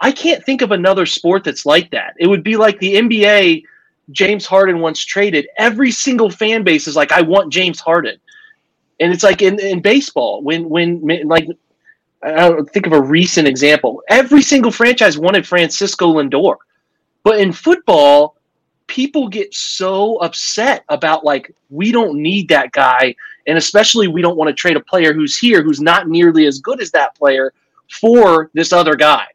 I 0.00 0.10
can't 0.10 0.44
think 0.44 0.62
of 0.62 0.72
another 0.72 1.06
sport 1.06 1.44
that's 1.44 1.64
like 1.64 1.90
that. 1.92 2.14
It 2.18 2.26
would 2.26 2.42
be 2.42 2.56
like 2.56 2.78
the 2.80 2.94
NBA, 2.96 3.64
James 4.10 4.46
Harden 4.46 4.80
once 4.80 5.04
traded. 5.04 5.46
Every 5.58 5.90
single 5.92 6.30
fan 6.30 6.64
base 6.64 6.88
is 6.88 6.96
like, 6.96 7.12
I 7.12 7.22
want 7.22 7.52
James 7.52 7.80
Harden. 7.80 8.18
And 8.98 9.12
it's 9.12 9.22
like 9.22 9.42
in, 9.42 9.60
in 9.60 9.80
baseball, 9.80 10.42
when 10.42 10.68
when 10.68 11.00
like 11.24 11.48
I 12.22 12.48
don't 12.48 12.70
think 12.70 12.86
of 12.86 12.92
a 12.92 13.02
recent 13.02 13.48
example. 13.48 14.02
Every 14.08 14.42
single 14.42 14.70
franchise 14.70 15.18
wanted 15.18 15.46
Francisco 15.46 16.14
Lindor, 16.14 16.56
but 17.24 17.40
in 17.40 17.52
football, 17.52 18.36
people 18.86 19.28
get 19.28 19.52
so 19.54 20.16
upset 20.16 20.84
about 20.88 21.24
like 21.24 21.52
we 21.70 21.90
don't 21.90 22.20
need 22.20 22.48
that 22.48 22.72
guy, 22.72 23.14
and 23.46 23.58
especially 23.58 24.08
we 24.08 24.22
don't 24.22 24.36
want 24.36 24.48
to 24.48 24.54
trade 24.54 24.76
a 24.76 24.80
player 24.80 25.12
who's 25.12 25.36
here 25.36 25.62
who's 25.62 25.80
not 25.80 26.08
nearly 26.08 26.46
as 26.46 26.60
good 26.60 26.80
as 26.80 26.90
that 26.92 27.14
player 27.14 27.52
for 28.00 28.50
this 28.54 28.72
other 28.72 28.94
guy. 28.94 29.26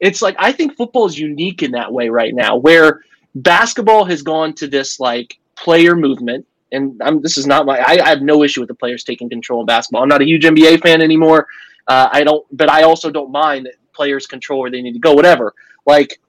It's 0.00 0.22
like 0.22 0.36
I 0.38 0.52
think 0.52 0.76
football 0.76 1.06
is 1.06 1.18
unique 1.18 1.62
in 1.62 1.72
that 1.72 1.92
way 1.92 2.08
right 2.08 2.34
now, 2.34 2.56
where 2.56 3.02
basketball 3.34 4.04
has 4.04 4.22
gone 4.22 4.54
to 4.54 4.66
this 4.66 4.98
like 4.98 5.38
player 5.56 5.94
movement. 5.94 6.46
And 6.72 7.00
I'm, 7.02 7.20
this 7.20 7.36
is 7.36 7.46
not 7.46 7.66
my. 7.66 7.78
I, 7.78 7.98
I 8.04 8.08
have 8.08 8.22
no 8.22 8.42
issue 8.42 8.60
with 8.60 8.68
the 8.68 8.74
players 8.74 9.04
taking 9.04 9.28
control 9.28 9.62
of 9.62 9.66
basketball. 9.66 10.02
I'm 10.02 10.08
not 10.08 10.22
a 10.22 10.26
huge 10.26 10.44
NBA 10.44 10.82
fan 10.82 11.02
anymore. 11.02 11.48
Uh, 11.88 12.08
I 12.12 12.22
don't, 12.22 12.46
but 12.56 12.70
I 12.70 12.84
also 12.84 13.10
don't 13.10 13.32
mind 13.32 13.66
that 13.66 13.74
players 13.92 14.26
control 14.26 14.60
where 14.60 14.70
they 14.70 14.80
need 14.80 14.92
to 14.92 15.00
go. 15.00 15.12
Whatever. 15.12 15.52
Like 15.86 16.20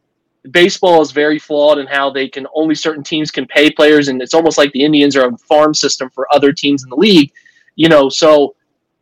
baseball 0.49 1.01
is 1.01 1.11
very 1.11 1.37
flawed 1.37 1.77
in 1.77 1.87
how 1.87 2.09
they 2.09 2.27
can 2.27 2.47
only 2.55 2.75
certain 2.75 3.03
teams 3.03 3.29
can 3.31 3.45
pay 3.45 3.69
players, 3.69 4.07
and 4.07 4.21
it's 4.21 4.33
almost 4.33 4.57
like 4.57 4.71
the 4.71 4.83
Indians 4.83 5.15
are 5.15 5.27
a 5.27 5.37
farm 5.37 5.73
system 5.73 6.09
for 6.09 6.27
other 6.33 6.51
teams 6.51 6.83
in 6.83 6.89
the 6.89 6.95
league. 6.95 7.31
You 7.75 7.89
know, 7.89 8.09
so 8.09 8.55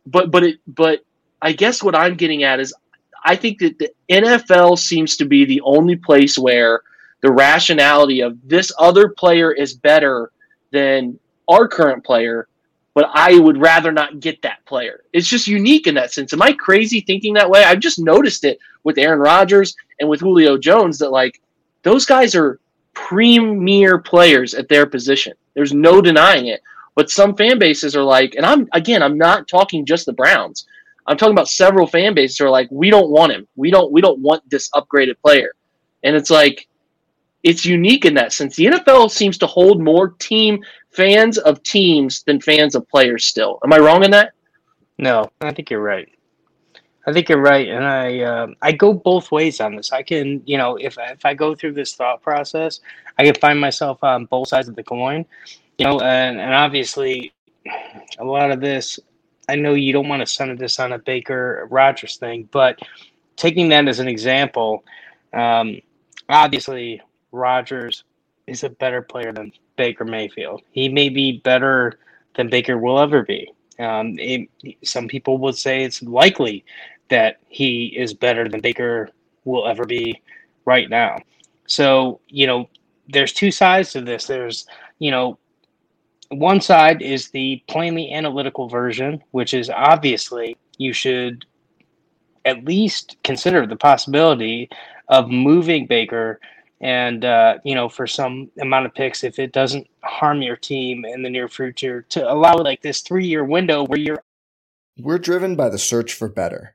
but 0.06 0.30
but 0.30 0.44
it 0.44 0.58
but 0.66 1.00
I 1.42 1.52
guess 1.52 1.82
what 1.82 1.94
I'm 1.94 2.16
getting 2.16 2.42
at 2.42 2.60
is 2.60 2.74
I 3.24 3.36
think 3.36 3.58
that 3.60 3.78
the 3.78 3.90
NFL 4.10 4.78
seems 4.78 5.16
to 5.16 5.24
be 5.24 5.44
the 5.44 5.60
only 5.62 5.96
place 5.96 6.38
where 6.38 6.82
the 7.22 7.32
rationality 7.32 8.20
of 8.20 8.38
this 8.44 8.72
other 8.78 9.08
player 9.08 9.52
is 9.52 9.74
better 9.74 10.32
than 10.72 11.18
our 11.48 11.68
current 11.68 12.04
player 12.04 12.48
but 12.94 13.08
I 13.12 13.38
would 13.38 13.58
rather 13.58 13.92
not 13.92 14.20
get 14.20 14.42
that 14.42 14.64
player. 14.66 15.04
It's 15.12 15.28
just 15.28 15.46
unique 15.46 15.86
in 15.86 15.94
that 15.94 16.12
sense. 16.12 16.32
Am 16.32 16.42
I 16.42 16.52
crazy 16.52 17.00
thinking 17.00 17.34
that 17.34 17.48
way? 17.48 17.62
I've 17.62 17.80
just 17.80 17.98
noticed 17.98 18.44
it 18.44 18.58
with 18.84 18.98
Aaron 18.98 19.20
Rodgers 19.20 19.76
and 20.00 20.08
with 20.08 20.20
Julio 20.20 20.58
Jones 20.58 20.98
that 20.98 21.10
like 21.10 21.40
those 21.82 22.04
guys 22.04 22.34
are 22.34 22.58
premier 22.94 23.98
players 23.98 24.54
at 24.54 24.68
their 24.68 24.86
position. 24.86 25.34
There's 25.54 25.72
no 25.72 26.00
denying 26.00 26.46
it. 26.46 26.62
But 26.94 27.10
some 27.10 27.36
fan 27.36 27.58
bases 27.58 27.94
are 27.94 28.02
like, 28.02 28.34
and 28.34 28.44
I'm 28.44 28.68
again, 28.72 29.02
I'm 29.02 29.16
not 29.16 29.48
talking 29.48 29.86
just 29.86 30.06
the 30.06 30.12
Browns. 30.12 30.66
I'm 31.06 31.16
talking 31.16 31.34
about 31.34 31.48
several 31.48 31.86
fan 31.86 32.14
bases 32.14 32.40
are 32.40 32.50
like, 32.50 32.68
we 32.70 32.90
don't 32.90 33.10
want 33.10 33.32
him. 33.32 33.46
We 33.56 33.70
don't 33.70 33.92
we 33.92 34.00
don't 34.00 34.20
want 34.20 34.48
this 34.50 34.68
upgraded 34.70 35.14
player. 35.22 35.52
And 36.02 36.16
it's 36.16 36.30
like 36.30 36.66
it's 37.42 37.64
unique 37.64 38.04
in 38.04 38.14
that 38.14 38.32
sense. 38.32 38.56
The 38.56 38.66
NFL 38.66 39.10
seems 39.10 39.38
to 39.38 39.46
hold 39.46 39.80
more 39.80 40.10
team 40.18 40.62
fans 40.90 41.38
of 41.38 41.62
teams 41.62 42.22
than 42.24 42.40
fans 42.40 42.74
of 42.74 42.88
players 42.88 43.24
still. 43.24 43.58
Am 43.64 43.72
I 43.72 43.78
wrong 43.78 44.04
in 44.04 44.10
that? 44.10 44.32
No, 44.98 45.30
I 45.40 45.52
think 45.52 45.70
you're 45.70 45.80
right. 45.80 46.08
I 47.10 47.12
think 47.12 47.28
you're 47.28 47.40
right, 47.40 47.68
and 47.68 47.84
I 47.84 48.20
uh, 48.20 48.46
I 48.62 48.70
go 48.70 48.92
both 48.92 49.32
ways 49.32 49.60
on 49.60 49.74
this. 49.74 49.90
I 49.90 50.02
can, 50.02 50.42
you 50.46 50.56
know, 50.56 50.76
if 50.76 50.96
if 50.98 51.24
I 51.24 51.34
go 51.34 51.56
through 51.56 51.72
this 51.72 51.94
thought 51.94 52.22
process, 52.22 52.80
I 53.18 53.24
can 53.24 53.34
find 53.34 53.60
myself 53.60 54.02
on 54.04 54.26
both 54.26 54.48
sides 54.48 54.68
of 54.68 54.76
the 54.76 54.84
coin, 54.84 55.26
you 55.78 55.86
know, 55.86 56.00
and 56.00 56.40
and 56.40 56.54
obviously, 56.54 57.32
a 58.18 58.24
lot 58.24 58.52
of 58.52 58.60
this, 58.60 59.00
I 59.48 59.56
know 59.56 59.74
you 59.74 59.92
don't 59.92 60.08
want 60.08 60.20
to 60.20 60.26
center 60.26 60.54
this 60.54 60.78
on 60.78 60.92
a 60.92 60.98
Baker 60.98 61.66
Rodgers 61.68 62.16
thing, 62.16 62.48
but 62.52 62.78
taking 63.36 63.68
that 63.70 63.88
as 63.88 63.98
an 63.98 64.06
example, 64.06 64.84
um, 65.32 65.80
obviously 66.28 67.02
Rodgers 67.32 68.04
is 68.46 68.62
a 68.62 68.70
better 68.70 69.02
player 69.02 69.32
than 69.32 69.50
Baker 69.76 70.04
Mayfield. 70.04 70.62
He 70.70 70.88
may 70.88 71.08
be 71.08 71.38
better 71.38 71.98
than 72.36 72.50
Baker 72.50 72.78
will 72.78 73.00
ever 73.00 73.24
be. 73.24 73.50
Um, 73.80 74.16
it, 74.18 74.48
some 74.84 75.08
people 75.08 75.38
would 75.38 75.56
say 75.56 75.82
it's 75.82 76.02
likely 76.02 76.64
that 77.10 77.36
he 77.48 77.86
is 77.86 78.14
better 78.14 78.48
than 78.48 78.60
Baker 78.60 79.10
will 79.44 79.66
ever 79.66 79.84
be 79.84 80.22
right 80.64 80.88
now. 80.88 81.18
So, 81.66 82.20
you 82.28 82.46
know, 82.46 82.68
there's 83.08 83.32
two 83.32 83.50
sides 83.50 83.92
to 83.92 84.00
this. 84.00 84.26
There's, 84.26 84.66
you 84.98 85.10
know, 85.10 85.38
one 86.30 86.60
side 86.60 87.02
is 87.02 87.30
the 87.30 87.62
plainly 87.68 88.12
analytical 88.12 88.68
version, 88.68 89.22
which 89.32 89.52
is 89.52 89.68
obviously 89.68 90.56
you 90.78 90.92
should 90.92 91.44
at 92.44 92.64
least 92.64 93.16
consider 93.24 93.66
the 93.66 93.76
possibility 93.76 94.70
of 95.08 95.28
moving 95.28 95.86
Baker 95.86 96.40
and 96.80 97.24
uh, 97.24 97.58
you 97.64 97.74
know 97.74 97.88
for 97.88 98.06
some 98.06 98.50
amount 98.60 98.86
of 98.86 98.94
picks 98.94 99.22
if 99.22 99.38
it 99.38 99.52
doesn't 99.52 99.86
harm 100.02 100.42
your 100.42 100.56
team 100.56 101.04
in 101.04 101.22
the 101.22 101.30
near 101.30 101.48
future 101.48 102.02
to 102.02 102.30
allow 102.30 102.54
like 102.56 102.80
this 102.80 103.02
three 103.02 103.26
year 103.26 103.44
window 103.44 103.84
where 103.84 103.98
you're 103.98 104.22
we're 104.98 105.18
driven 105.18 105.56
by 105.56 105.68
the 105.68 105.78
search 105.78 106.12
for 106.14 106.28
better 106.28 106.74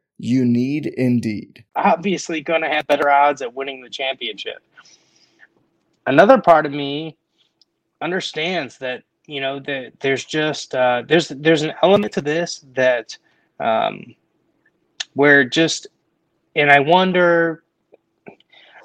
You 0.23 0.45
need 0.45 0.85
Indeed. 0.85 1.63
Obviously, 1.75 2.41
going 2.41 2.61
to 2.61 2.69
have 2.69 2.85
better 2.85 3.09
odds 3.09 3.41
at 3.41 3.55
winning 3.55 3.81
the 3.81 3.89
championship. 3.89 4.61
Another 6.05 6.39
part 6.39 6.67
of 6.67 6.71
me 6.71 7.17
understands 8.01 8.77
that 8.77 9.01
you 9.25 9.41
know 9.41 9.59
that 9.61 9.93
there's 9.99 10.23
just 10.23 10.75
uh, 10.75 11.01
there's 11.07 11.29
there's 11.29 11.63
an 11.63 11.73
element 11.81 12.13
to 12.13 12.21
this 12.21 12.63
that 12.73 13.17
um, 13.59 14.13
where 15.15 15.43
just 15.43 15.87
and 16.55 16.69
I 16.69 16.81
wonder 16.81 17.63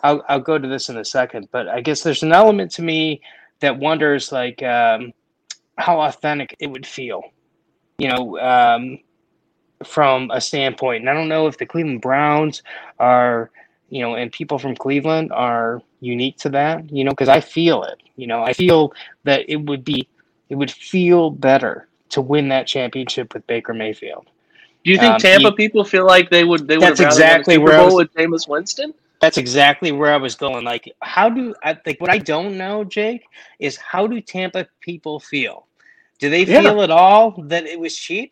I'll, 0.02 0.24
I'll 0.30 0.40
go 0.40 0.56
to 0.56 0.68
this 0.68 0.88
in 0.88 0.96
a 0.96 1.04
second, 1.04 1.48
but 1.52 1.68
I 1.68 1.82
guess 1.82 2.02
there's 2.02 2.22
an 2.22 2.32
element 2.32 2.70
to 2.72 2.82
me 2.82 3.20
that 3.60 3.78
wonders 3.78 4.32
like 4.32 4.62
um, 4.62 5.12
how 5.76 6.00
authentic 6.00 6.56
it 6.60 6.68
would 6.68 6.86
feel, 6.86 7.24
you 7.98 8.08
know, 8.08 8.38
um, 8.38 9.00
from 9.84 10.30
a 10.32 10.40
standpoint. 10.40 11.00
And 11.02 11.10
I 11.10 11.14
don't 11.14 11.28
know 11.28 11.46
if 11.46 11.58
the 11.58 11.66
Cleveland 11.66 12.00
Browns 12.00 12.62
are, 12.98 13.50
you 13.90 14.00
know, 14.02 14.14
and 14.14 14.32
people 14.32 14.58
from 14.58 14.74
Cleveland 14.74 15.32
are 15.32 15.82
unique 16.00 16.38
to 16.38 16.48
that, 16.50 16.90
you 16.90 17.04
know, 17.04 17.10
because 17.10 17.28
I 17.28 17.40
feel 17.40 17.82
it. 17.84 17.98
You 18.16 18.26
know, 18.26 18.42
I 18.42 18.52
feel 18.52 18.92
that 19.24 19.44
it 19.48 19.56
would 19.56 19.84
be, 19.84 20.08
it 20.48 20.54
would 20.54 20.70
feel 20.70 21.30
better 21.30 21.88
to 22.10 22.20
win 22.20 22.48
that 22.48 22.66
championship 22.66 23.34
with 23.34 23.46
Baker 23.46 23.74
Mayfield. 23.74 24.28
Do 24.84 24.92
you 24.92 24.98
think 24.98 25.14
Um, 25.14 25.20
Tampa 25.20 25.48
you- 25.48 25.52
people 25.54 25.84
feel 25.84 26.06
like 26.06 26.30
they 26.30 26.44
would 26.44 26.68
they 26.68 26.78
would 26.78 26.82
That's 26.96 27.00
have 27.00 27.08
rather 27.08 27.20
won 27.20 27.30
a 27.30 27.34
exactly 27.34 27.58
where 27.58 27.80
I 27.80 27.84
was- 27.84 27.94
with 27.94 28.14
Jameis 28.14 28.48
Winston? 28.48 28.94
That's 29.20 29.38
exactly 29.38 29.92
where 29.92 30.12
I 30.12 30.18
was 30.18 30.34
going. 30.36 30.64
Like, 30.64 30.92
how 31.02 31.28
do 31.30 31.54
I 31.64 31.76
like 31.86 32.00
what 32.00 32.10
I 32.10 32.18
don't 32.18 32.56
know, 32.56 32.84
Jake, 32.84 33.24
is 33.58 33.76
how 33.76 34.06
do 34.06 34.20
Tampa 34.20 34.68
people 34.80 35.18
feel? 35.18 35.66
Do 36.20 36.30
they 36.30 36.44
Yeah. 36.44 36.60
feel 36.62 36.82
at 36.82 36.90
all 36.90 37.32
that 37.48 37.66
it 37.66 37.80
was 37.80 37.96
cheap? 37.96 38.30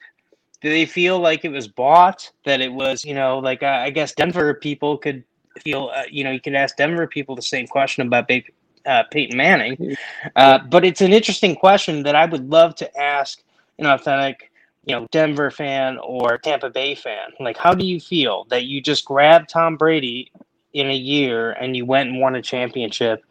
Do 0.64 0.70
they 0.70 0.86
feel 0.86 1.20
like 1.20 1.44
it 1.44 1.50
was 1.50 1.68
bought? 1.68 2.32
That 2.46 2.62
it 2.62 2.72
was, 2.72 3.04
you 3.04 3.14
know, 3.14 3.38
like 3.38 3.62
uh, 3.62 3.66
I 3.66 3.90
guess 3.90 4.14
Denver 4.14 4.54
people 4.54 4.96
could 4.96 5.22
feel, 5.62 5.90
uh, 5.94 6.04
you 6.10 6.24
know, 6.24 6.30
you 6.30 6.40
could 6.40 6.54
ask 6.54 6.78
Denver 6.78 7.06
people 7.06 7.36
the 7.36 7.42
same 7.42 7.66
question 7.66 8.06
about 8.06 8.26
Baker, 8.26 8.50
uh, 8.86 9.02
Peyton 9.10 9.36
Manning. 9.36 9.94
Uh, 10.34 10.58
but 10.58 10.82
it's 10.82 11.02
an 11.02 11.12
interesting 11.12 11.54
question 11.54 12.02
that 12.04 12.16
I 12.16 12.24
would 12.24 12.48
love 12.48 12.74
to 12.76 12.98
ask 12.98 13.42
an 13.78 13.84
authentic, 13.84 14.50
you 14.86 14.94
know, 14.94 15.06
Denver 15.10 15.50
fan 15.50 15.98
or 15.98 16.38
Tampa 16.38 16.70
Bay 16.70 16.94
fan. 16.94 17.32
Like, 17.40 17.58
how 17.58 17.74
do 17.74 17.84
you 17.84 18.00
feel 18.00 18.46
that 18.48 18.64
you 18.64 18.80
just 18.80 19.04
grabbed 19.04 19.50
Tom 19.50 19.76
Brady 19.76 20.32
in 20.72 20.88
a 20.88 20.96
year 20.96 21.52
and 21.52 21.76
you 21.76 21.84
went 21.84 22.08
and 22.08 22.20
won 22.20 22.36
a 22.36 22.42
championship, 22.42 23.22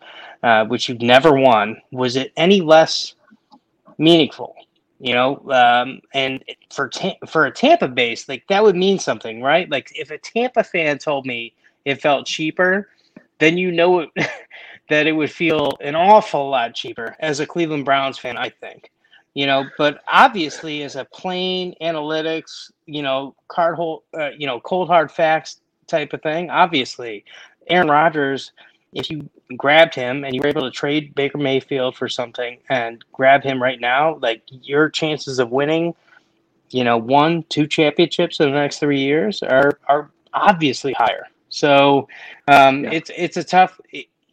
uh, 0.44 0.66
which 0.66 0.88
you've 0.88 1.02
never 1.02 1.34
won? 1.34 1.82
Was 1.92 2.16
it 2.16 2.32
any 2.38 2.62
less 2.62 3.16
meaningful? 3.98 4.56
You 5.04 5.14
know, 5.16 5.42
um, 5.52 6.00
and 6.14 6.42
for 6.72 6.88
Ta- 6.88 7.18
for 7.28 7.46
a 7.46 7.52
Tampa 7.52 7.90
base, 7.90 8.30
like 8.30 8.48
that 8.48 8.64
would 8.64 8.78
mean 8.78 8.98
something, 8.98 9.42
right? 9.42 9.70
Like 9.70 9.92
if 10.00 10.12
a 10.12 10.18
Tampa 10.18 10.64
fan 10.64 10.98
told 10.98 11.26
me 11.26 11.54
it 11.84 12.02
felt 12.02 12.26
cheaper, 12.26 12.88
then 13.38 13.58
you 13.58 13.70
know 13.74 14.00
it, 14.00 14.10
that 14.90 15.06
it 15.06 15.12
would 15.12 15.30
feel 15.30 15.74
an 15.82 15.96
awful 15.96 16.50
lot 16.50 16.74
cheaper 16.74 17.18
as 17.20 17.42
a 17.42 17.46
Cleveland 17.46 17.84
Browns 17.84 18.18
fan, 18.18 18.38
I 18.38 18.48
think. 18.48 18.92
You 19.34 19.46
know, 19.46 19.66
but 19.78 20.00
obviously, 20.10 20.84
as 20.84 20.96
a 20.96 21.04
plain 21.04 21.76
analytics, 21.82 22.72
you 22.86 23.02
know, 23.02 23.36
card 23.50 23.76
hold, 23.76 24.04
uh, 24.18 24.30
you 24.38 24.48
know, 24.48 24.62
cold 24.62 24.88
hard 24.88 25.12
facts 25.12 25.60
type 25.86 26.14
of 26.14 26.22
thing, 26.22 26.50
obviously, 26.50 27.26
Aaron 27.68 27.90
Rodgers, 27.90 28.54
if 28.96 29.10
you 29.10 29.30
grabbed 29.58 29.96
him 29.96 30.24
and 30.24 30.34
you 30.36 30.42
were 30.42 30.48
able 30.48 30.62
to 30.62 30.72
trade 30.72 31.14
Baker 31.16 31.38
Mayfield 31.38 31.96
for 31.96 32.08
something 32.10 32.58
and 32.70 33.04
grab 33.12 33.44
him 33.44 33.62
right 33.62 33.80
now, 33.80 34.18
like 34.22 34.44
your 34.50 34.90
chances 34.90 35.40
of 35.40 35.52
winning, 35.52 35.94
you 36.70 36.84
know, 36.84 36.98
one, 36.98 37.44
two 37.50 37.68
championships 37.68 38.40
in 38.40 38.48
the 38.52 38.56
next 38.58 38.80
three 38.80 39.00
years 39.00 39.44
are 39.44 39.80
are 39.88 40.10
obviously 40.34 40.94
higher. 40.94 41.28
So 41.50 42.08
um, 42.48 42.84
Yeah. 42.84 42.92
it's 42.94 43.12
it's 43.16 43.38
a 43.38 43.44
tough. 43.44 43.80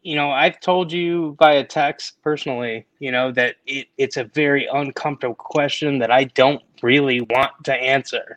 you 0.03 0.17
know, 0.17 0.31
I've 0.31 0.59
told 0.61 0.91
you 0.91 1.37
via 1.39 1.63
text 1.63 2.23
personally, 2.23 2.87
you 3.01 3.13
know, 3.13 3.31
that 3.33 3.57
it, 3.67 3.89
it's 3.99 4.17
a 4.17 4.25
very 4.25 4.67
uncomfortable 4.73 5.35
question 5.35 5.99
that 5.99 6.11
I 6.11 6.25
don't 6.25 6.63
really 6.83 7.21
want 7.21 7.53
to 7.65 7.75
answer 7.75 8.35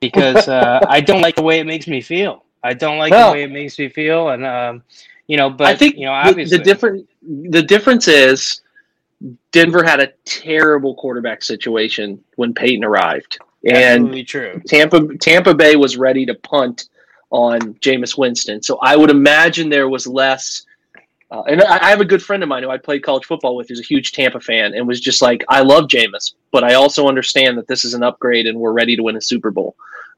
because 0.00 0.48
uh, 0.58 0.80
I 0.88 1.00
don't 1.00 1.20
like 1.22 1.36
the 1.36 1.42
way 1.44 1.60
it 1.60 1.66
makes 1.66 1.86
me 1.86 2.00
feel. 2.00 2.44
I 2.64 2.74
don't 2.74 2.98
like 2.98 3.12
Well- 3.12 3.28
the 3.30 3.34
way 3.34 3.42
it 3.44 3.52
makes 3.52 3.78
me 3.78 3.88
feel, 3.88 4.30
and 4.30 4.44
um, 4.44 4.82
you 5.26 5.36
know, 5.36 5.50
but 5.50 5.66
I 5.66 5.74
think 5.74 5.96
you 5.96 6.06
know, 6.06 6.12
the- 6.12 6.28
obviously, 6.28 6.58
the 6.58 6.64
different 6.64 7.08
the 7.22 7.62
difference 7.62 8.08
is 8.08 8.60
Denver 9.52 9.82
had 9.82 10.00
a 10.00 10.12
terrible 10.24 10.94
quarterback 10.96 11.42
situation 11.42 12.22
when 12.36 12.52
Peyton 12.52 12.84
arrived, 12.84 13.38
and 13.64 13.76
absolutely 13.76 14.24
true. 14.24 14.62
Tampa 14.66 15.16
Tampa 15.18 15.54
Bay 15.54 15.76
was 15.76 15.96
ready 15.96 16.26
to 16.26 16.34
punt 16.34 16.88
on 17.30 17.74
Jameis 17.74 18.16
Winston. 18.16 18.62
So 18.62 18.78
I 18.82 18.96
would 18.96 19.10
imagine 19.10 19.68
there 19.68 19.88
was 19.88 20.06
less. 20.06 20.64
Uh, 21.30 21.42
and 21.44 21.62
I, 21.62 21.86
I 21.86 21.90
have 21.90 22.00
a 22.00 22.04
good 22.04 22.22
friend 22.22 22.42
of 22.42 22.48
mine 22.48 22.62
who 22.62 22.70
I 22.70 22.78
played 22.78 23.02
college 23.02 23.24
football 23.24 23.56
with, 23.56 23.68
who's 23.68 23.80
a 23.80 23.84
huge 23.84 24.12
Tampa 24.12 24.40
fan, 24.40 24.74
and 24.74 24.86
was 24.86 25.00
just 25.00 25.22
like, 25.22 25.42
"I 25.48 25.62
love 25.62 25.84
Jameis, 25.84 26.34
but 26.52 26.62
I 26.62 26.74
also 26.74 27.08
understand 27.08 27.56
that 27.58 27.66
this 27.66 27.84
is 27.84 27.94
an 27.94 28.02
upgrade, 28.02 28.46
and 28.46 28.58
we're 28.58 28.72
ready 28.72 28.94
to 28.94 29.02
win 29.02 29.16
a 29.16 29.20
Super 29.22 29.50
Bowl." 29.50 29.74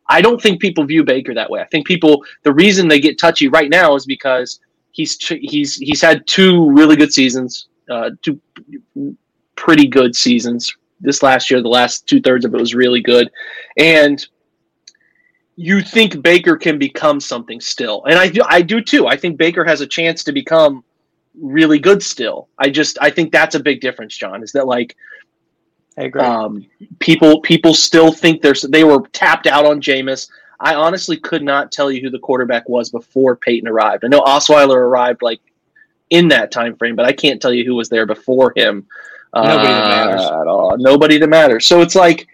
I 0.09 0.21
don't 0.21 0.41
think 0.41 0.61
people 0.61 0.85
view 0.85 1.05
Baker 1.05 1.35
that 1.35 1.51
way. 1.51 1.61
I 1.61 1.67
think 1.67 1.87
people 1.87 2.25
the 2.43 2.53
reason 2.53 2.89
they 2.89 3.01
get 3.01 3.19
touchy 3.19 3.49
right 3.49 3.71
now 3.71 3.95
is 3.95 4.05
because 4.05 4.61
he's 4.97 5.17
he's 5.29 5.77
he's 5.77 6.01
had 6.01 6.27
two 6.27 6.71
really 6.73 6.97
good 6.97 7.13
seasons, 7.13 7.69
uh, 7.91 8.11
two 8.23 8.41
pretty 9.55 9.87
good 9.87 10.17
seasons. 10.17 10.75
This 11.01 11.23
last 11.23 11.51
year, 11.51 11.61
the 11.61 11.69
last 11.69 12.07
two 12.07 12.21
thirds 12.21 12.47
of 12.47 12.55
it 12.55 12.61
was 12.61 12.75
really 12.75 13.03
good, 13.03 13.31
and 13.77 14.27
you 15.55 15.83
think 15.83 16.23
Baker 16.23 16.57
can 16.57 16.79
become 16.79 17.21
something 17.21 17.61
still, 17.61 18.05
and 18.07 18.19
I 18.19 18.29
do. 18.29 18.41
I 18.47 18.63
do 18.63 18.81
too. 18.81 19.07
I 19.07 19.17
think 19.17 19.37
Baker 19.37 19.65
has 19.65 19.83
a 19.83 19.87
chance 19.87 20.25
to 20.25 20.33
become 20.33 20.83
really 21.39 21.79
good 21.79 22.03
still. 22.03 22.49
I 22.59 22.71
just 22.71 22.97
I 23.01 23.11
think 23.11 23.31
that's 23.31 23.55
a 23.55 23.61
big 23.61 23.83
difference, 23.83 24.17
John. 24.17 24.43
Is 24.43 24.53
that 24.53 24.67
like 24.67 24.97
I 25.99 26.05
agree. 26.05 26.23
um, 26.23 26.67
people 27.01 27.43
people 27.43 27.75
still 27.75 28.11
think 28.11 28.41
there's 28.41 28.63
they 28.63 28.85
were 28.85 29.07
tapped 29.13 29.47
out 29.47 29.67
on 29.67 29.83
Jameis. 29.83 30.31
I 30.61 30.75
honestly 30.75 31.17
could 31.17 31.43
not 31.43 31.73
tell 31.73 31.91
you 31.91 32.01
who 32.01 32.11
the 32.11 32.19
quarterback 32.19 32.69
was 32.69 32.91
before 32.91 33.37
Peyton 33.37 33.69
arrived. 33.69 34.05
I 34.05 34.09
know 34.09 34.21
Osweiler 34.21 34.77
arrived 34.77 35.23
like 35.23 35.41
in 36.11 36.29
that 36.29 36.51
time 36.51 36.77
frame, 36.77 36.97
but 36.97 37.07
I 37.07 37.13
can't 37.13 37.41
tell 37.41 37.53
you 37.53 37.65
who 37.65 37.75
was 37.75 37.89
there 37.89 38.07
before 38.07 38.53
him. 38.57 38.87
Nobody 39.35 39.69
that 39.69 39.89
matters. 39.89 40.21
uh, 40.23 40.41
at 40.41 40.47
all. 40.47 40.79
Nobody 40.79 41.19
that 41.19 41.29
matters. 41.29 41.67
So 41.67 41.83
it's 41.83 41.95
like 41.95 42.27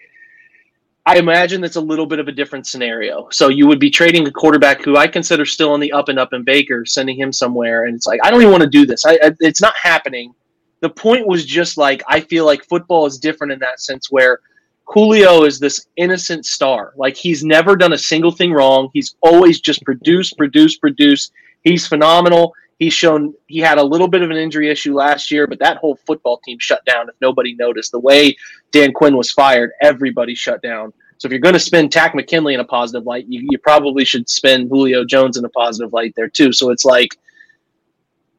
I 1.05 1.17
imagine 1.17 1.59
that's 1.59 1.75
a 1.75 1.81
little 1.81 2.05
bit 2.05 2.19
of 2.19 2.29
a 2.29 2.31
different 2.31 2.65
scenario. 2.65 3.27
So 3.29 3.49
you 3.49 3.67
would 3.67 3.79
be 3.79 3.89
trading 3.89 4.25
a 4.25 4.31
quarterback 4.31 4.81
who 4.81 4.95
I 4.95 5.07
consider 5.07 5.45
still 5.45 5.71
on 5.71 5.81
the 5.81 5.91
up 5.91 6.07
and 6.07 6.17
up 6.17 6.31
in 6.31 6.43
Baker, 6.43 6.85
sending 6.85 7.17
him 7.17 7.33
somewhere, 7.33 7.85
and 7.85 7.95
it's 7.95 8.07
like 8.07 8.21
I 8.23 8.31
don't 8.31 8.41
even 8.41 8.51
want 8.51 8.63
to 8.63 8.69
do 8.69 8.85
this. 8.85 9.05
I, 9.05 9.13
I 9.21 9.31
it's 9.41 9.61
not 9.61 9.75
happening. 9.75 10.33
The 10.79 10.89
point 10.89 11.27
was 11.27 11.45
just 11.45 11.77
like 11.77 12.03
I 12.07 12.21
feel 12.21 12.45
like 12.45 12.63
football 12.65 13.05
is 13.05 13.17
different 13.17 13.51
in 13.51 13.59
that 13.59 13.81
sense 13.81 14.11
where 14.11 14.39
Julio 14.85 15.43
is 15.43 15.59
this 15.59 15.87
innocent 15.97 16.45
star. 16.45 16.93
Like 16.95 17.15
he's 17.15 17.43
never 17.43 17.75
done 17.75 17.93
a 17.93 17.97
single 17.97 18.31
thing 18.31 18.51
wrong. 18.51 18.89
He's 18.93 19.15
always 19.21 19.59
just 19.59 19.83
produced, 19.83 20.37
produced, 20.37 20.81
produced. 20.81 21.31
He's 21.63 21.87
phenomenal. 21.87 22.53
He's 22.79 22.93
shown 22.93 23.33
he 23.47 23.59
had 23.59 23.77
a 23.77 23.83
little 23.83 24.07
bit 24.07 24.21
of 24.21 24.29
an 24.29 24.37
injury 24.37 24.69
issue 24.69 24.93
last 24.93 25.31
year, 25.31 25.47
but 25.47 25.59
that 25.59 25.77
whole 25.77 25.95
football 25.95 26.39
team 26.39 26.59
shut 26.59 26.83
down 26.85 27.07
if 27.07 27.15
nobody 27.21 27.55
noticed. 27.55 27.91
The 27.91 27.99
way 27.99 28.35
Dan 28.71 28.91
Quinn 28.91 29.15
was 29.15 29.31
fired, 29.31 29.71
everybody 29.81 30.35
shut 30.35 30.61
down. 30.61 30.91
So 31.17 31.27
if 31.27 31.31
you're 31.31 31.39
going 31.39 31.53
to 31.53 31.59
spend 31.59 31.91
Takk 31.91 32.15
McKinley 32.15 32.53
in 32.53 32.59
a 32.59 32.65
positive 32.65 33.05
light, 33.05 33.25
you, 33.29 33.47
you 33.49 33.57
probably 33.57 34.03
should 34.03 34.29
spend 34.29 34.69
Julio 34.69 35.05
Jones 35.05 35.37
in 35.37 35.45
a 35.45 35.49
positive 35.49 35.93
light 35.93 36.13
there 36.15 36.27
too. 36.27 36.51
So 36.51 36.69
it's 36.69 36.83
like, 36.83 37.15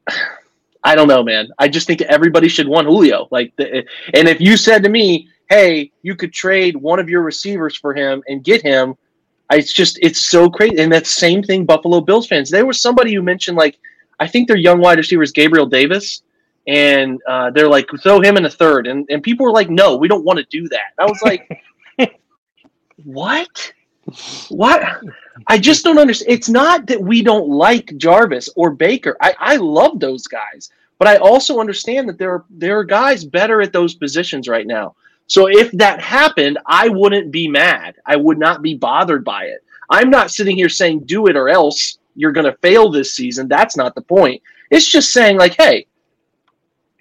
I 0.87 0.95
don't 0.95 1.09
know, 1.09 1.23
man. 1.23 1.49
I 1.59 1.69
just 1.69 1.87
think 1.87 2.03
everybody 2.03 2.47
should 2.47 2.69
want 2.69 2.87
Julio. 2.87 3.27
Like, 3.31 3.57
the, 3.57 3.87
and 4.13 4.29
if 4.29 4.39
you 4.39 4.59
said 4.59 4.83
to 4.83 4.91
me, 4.91 5.31
"Hey, 5.49 5.93
you 6.03 6.15
could 6.15 6.33
trade 6.33 6.77
one 6.77 6.99
of 6.99 7.09
your 7.09 7.23
receivers 7.23 7.77
for 7.77 7.95
him 7.95 8.23
and 8.29 8.45
get 8.45 8.63
him," 8.63 8.97
it's 9.51 9.73
just 9.73 9.99
it's 10.03 10.21
so 10.21 10.51
crazy. 10.51 10.79
And 10.79 10.93
that 10.93 11.07
same 11.07 11.43
thing, 11.43 11.65
Buffalo 11.65 12.01
Bills 12.01 12.27
fans. 12.27 12.51
There 12.51 12.67
was 12.67 12.81
somebody 12.81 13.15
who 13.15 13.23
mentioned 13.23 13.57
like, 13.57 13.79
I 14.21 14.27
think 14.27 14.49
their 14.49 14.57
young 14.57 14.81
wide 14.81 14.99
receivers, 14.99 15.33
Gabriel 15.33 15.67
Davis, 15.67 16.23
and 16.67 17.21
uh, 17.29 17.51
they're 17.51 17.69
like, 17.69 17.89
throw 18.03 18.21
him 18.21 18.37
in 18.37 18.45
a 18.45 18.51
third, 18.51 18.87
and 18.87 19.07
and 19.11 19.23
people 19.23 19.45
were 19.45 19.53
like, 19.53 19.71
"No, 19.71 19.97
we 19.97 20.09
don't 20.09 20.25
want 20.25 20.39
to 20.39 20.47
do 20.51 20.69
that." 20.69 20.93
I 20.99 21.05
was 21.05 21.21
like, 21.23 21.49
"What?" 23.05 23.73
What? 24.49 24.83
I 25.47 25.59
just 25.59 25.85
don't 25.85 25.99
understand. 25.99 26.33
It's 26.33 26.49
not 26.49 26.87
that 26.87 27.01
we 27.01 27.23
don't 27.23 27.49
like 27.49 27.97
Jarvis 27.97 28.49
or 28.57 28.71
Baker. 28.71 29.17
I, 29.21 29.35
I 29.39 29.57
love 29.57 29.99
those 29.99 30.27
guys, 30.27 30.71
but 30.99 31.09
I 31.09 31.17
also 31.17 31.59
understand 31.59 32.09
that 32.09 32.19
there 32.19 32.33
are 32.33 32.45
there 32.51 32.79
are 32.79 32.85
guys 32.85 33.25
better 33.25 33.63
at 33.63 33.73
those 33.73 33.95
positions 33.95 34.49
right 34.49 34.67
now. 34.67 34.95
So 35.27 35.49
if 35.49 35.71
that 35.73 36.01
happened, 36.01 36.59
I 36.67 36.89
wouldn't 36.89 37.31
be 37.31 37.49
mad. 37.49 37.97
I 38.07 38.17
would 38.17 38.39
not 38.39 38.63
be 38.63 38.75
bothered 38.75 39.25
by 39.25 39.45
it. 39.45 39.65
I'm 39.91 40.11
not 40.11 40.31
sitting 40.31 40.57
here 40.57 40.69
saying 40.69 41.01
do 41.01 41.27
it 41.27 41.37
or 41.37 41.49
else 41.49 41.99
you're 42.15 42.33
going 42.33 42.47
to 42.47 42.57
fail 42.59 42.91
this 42.91 43.13
season. 43.13 43.49
That's 43.49 43.77
not 43.77 43.95
the 43.95 44.03
point. 44.03 44.43
It's 44.71 44.91
just 44.91 45.13
saying 45.13 45.37
like, 45.37 45.55
hey, 45.55 45.87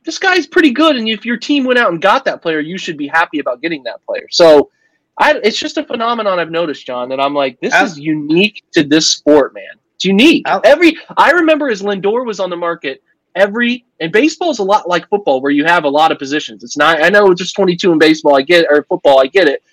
this 0.05 0.19
guy's 0.19 0.47
pretty 0.47 0.71
good, 0.71 0.97
and 0.97 1.07
if 1.07 1.25
your 1.25 1.37
team 1.37 1.63
went 1.63 1.79
out 1.79 1.91
and 1.91 2.01
got 2.01 2.25
that 2.25 2.41
player, 2.41 2.59
you 2.59 2.77
should 2.77 2.97
be 2.97 3.07
happy 3.07 3.39
about 3.39 3.61
getting 3.61 3.83
that 3.83 4.05
player. 4.05 4.27
So, 4.29 4.69
I, 5.17 5.39
it's 5.43 5.57
just 5.57 5.77
a 5.77 5.83
phenomenon 5.83 6.39
I've 6.39 6.51
noticed, 6.51 6.85
John, 6.85 7.07
that 7.09 7.19
I'm 7.19 7.33
like, 7.33 7.59
this 7.61 7.73
is 7.75 7.99
unique 7.99 8.63
to 8.71 8.83
this 8.83 9.09
sport, 9.09 9.53
man. 9.53 9.63
It's 9.95 10.05
unique. 10.05 10.45
Every 10.65 10.97
I 11.17 11.31
remember 11.31 11.69
as 11.69 11.81
Lindor 11.81 12.25
was 12.25 12.39
on 12.39 12.49
the 12.49 12.57
market, 12.57 13.03
every 13.35 13.85
and 13.99 14.11
baseball 14.11 14.51
is 14.51 14.59
a 14.59 14.63
lot 14.63 14.87
like 14.87 15.07
football, 15.09 15.41
where 15.41 15.51
you 15.51 15.65
have 15.65 15.83
a 15.83 15.89
lot 15.89 16.11
of 16.11 16.19
positions. 16.19 16.63
It's 16.63 16.77
not. 16.77 17.01
I 17.01 17.09
know 17.09 17.31
it's 17.31 17.41
just 17.41 17.55
22 17.55 17.91
in 17.91 17.99
baseball. 17.99 18.35
I 18.35 18.41
get 18.41 18.65
or 18.69 18.83
football. 18.83 19.19
I 19.19 19.27
get 19.27 19.47
it, 19.47 19.63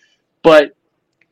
but 0.42 0.74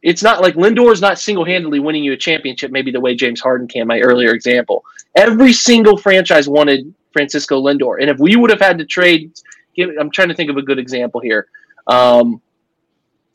it's 0.03 0.23
not 0.23 0.41
like 0.41 0.55
Lindor 0.55 0.93
is 0.93 1.01
not 1.01 1.19
single 1.19 1.45
handedly 1.45 1.81
winning 1.81 2.05
you 2.05 2.13
a 2.13 2.17
championship. 2.17 2.71
Maybe 2.71 2.91
the 2.91 3.01
way 3.01 3.15
James 3.15 3.41
Harden 3.41 3.69
can. 3.69 3.87
My 3.87 4.01
earlier 4.01 4.33
example. 4.33 4.85
Every 5.17 5.53
single 5.53 5.97
franchise 5.97 6.49
wanted 6.49 6.93
Francisco 7.13 7.61
Lindor, 7.63 8.01
and 8.01 8.11
if 8.11 8.19
we 8.19 8.37
would 8.37 8.51
have 8.51 8.61
had 8.61 8.79
to 8.79 8.85
trade, 8.85 9.33
give, 9.75 9.91
I'm 9.99 10.11
trying 10.11 10.29
to 10.29 10.35
think 10.35 10.51
of 10.51 10.57
a 10.57 10.63
good 10.63 10.79
example 10.79 11.21
here. 11.21 11.49
Um, 11.87 12.41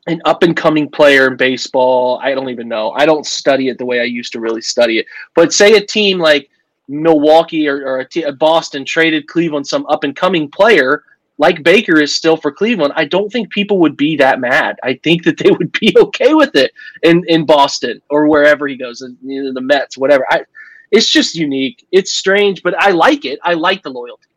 an 0.07 0.21
up 0.25 0.43
and 0.43 0.55
coming 0.55 0.89
player 0.89 1.27
in 1.27 1.37
baseball. 1.37 2.19
I 2.21 2.33
don't 2.33 2.49
even 2.49 2.67
know. 2.67 2.91
I 2.91 3.05
don't 3.05 3.25
study 3.25 3.69
it 3.69 3.77
the 3.77 3.85
way 3.85 4.01
I 4.01 4.03
used 4.03 4.33
to 4.33 4.39
really 4.39 4.61
study 4.61 4.99
it. 4.99 5.05
But 5.33 5.53
say 5.53 5.75
a 5.75 5.85
team 5.85 6.19
like 6.19 6.49
Milwaukee 6.87 7.67
or, 7.67 7.85
or 7.87 7.99
a 7.99 8.07
t- 8.07 8.29
Boston 8.31 8.85
traded 8.85 9.27
Cleveland 9.27 9.67
some 9.67 9.85
up 9.87 10.03
and 10.03 10.15
coming 10.15 10.49
player 10.49 11.03
like 11.37 11.63
Baker 11.63 11.99
is 11.99 12.15
still 12.15 12.37
for 12.37 12.51
Cleveland. 12.51 12.93
I 12.95 13.05
don't 13.05 13.31
think 13.31 13.49
people 13.49 13.79
would 13.79 13.97
be 13.97 14.15
that 14.17 14.39
mad. 14.39 14.77
I 14.83 14.99
think 15.03 15.23
that 15.23 15.37
they 15.37 15.51
would 15.51 15.71
be 15.79 15.93
okay 15.99 16.33
with 16.33 16.55
it 16.55 16.71
in, 17.01 17.23
in 17.27 17.45
Boston 17.45 18.01
or 18.09 18.27
wherever 18.27 18.67
he 18.67 18.75
goes, 18.75 19.01
you 19.23 19.43
know, 19.43 19.53
the 19.53 19.61
Mets, 19.61 19.97
whatever. 19.97 20.25
I, 20.29 20.43
it's 20.91 21.09
just 21.09 21.35
unique. 21.35 21.87
It's 21.91 22.11
strange, 22.11 22.61
but 22.61 22.79
I 22.79 22.91
like 22.91 23.25
it. 23.25 23.39
I 23.43 23.55
like 23.55 23.81
the 23.81 23.89
loyalty. 23.89 24.27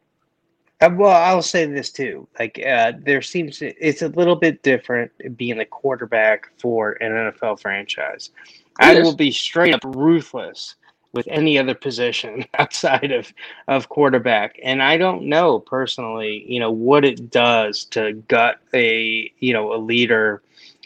Uh, 0.81 0.91
well, 0.95 1.11
I'll 1.11 1.43
say 1.43 1.67
this 1.67 1.91
too. 1.91 2.29
Like, 2.39 2.63
uh, 2.67 2.93
there 2.99 3.23
seems 3.23 3.59
to, 3.59 3.75
it's 3.75 4.03
a 4.03 4.09
little 4.09 4.37
bit 4.37 4.63
different 4.63 5.11
being 5.37 5.59
the 5.59 5.65
quarterback 5.65 6.51
for 6.59 6.93
an 7.03 7.13
NFL 7.13 7.61
franchise. 7.61 8.31
I 8.79 8.97
is. 8.97 9.05
will 9.05 9.17
be 9.17 9.31
straight 9.31 9.75
up 9.75 9.81
ruthless 9.85 10.77
with 11.17 11.27
any 11.29 11.59
other 11.59 11.75
position 11.75 12.45
outside 12.59 13.11
of 13.11 13.33
of 13.69 13.89
quarterback, 13.89 14.59
and 14.63 14.83
I 14.83 14.97
don't 14.97 15.25
know 15.25 15.61
personally, 15.61 16.45
you 16.47 16.61
know, 16.61 16.71
what 16.71 17.05
it 17.05 17.31
does 17.31 17.85
to 17.87 18.13
gut 18.29 18.61
a 18.75 19.33
you 19.39 19.53
know 19.53 19.73
a 19.73 19.79
leader 19.79 20.43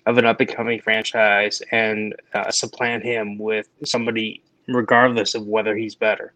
of 0.07 0.19
an 0.19 0.25
up 0.25 0.41
and 0.41 0.49
coming 0.49 0.81
franchise 0.81 1.63
and 1.73 2.15
uh, 2.35 2.51
supplant 2.51 3.05
him 3.05 3.39
with 3.39 3.69
somebody, 3.85 4.43
regardless 4.69 5.35
of 5.35 5.47
whether 5.47 5.77
he's 5.77 5.95
better. 5.95 6.33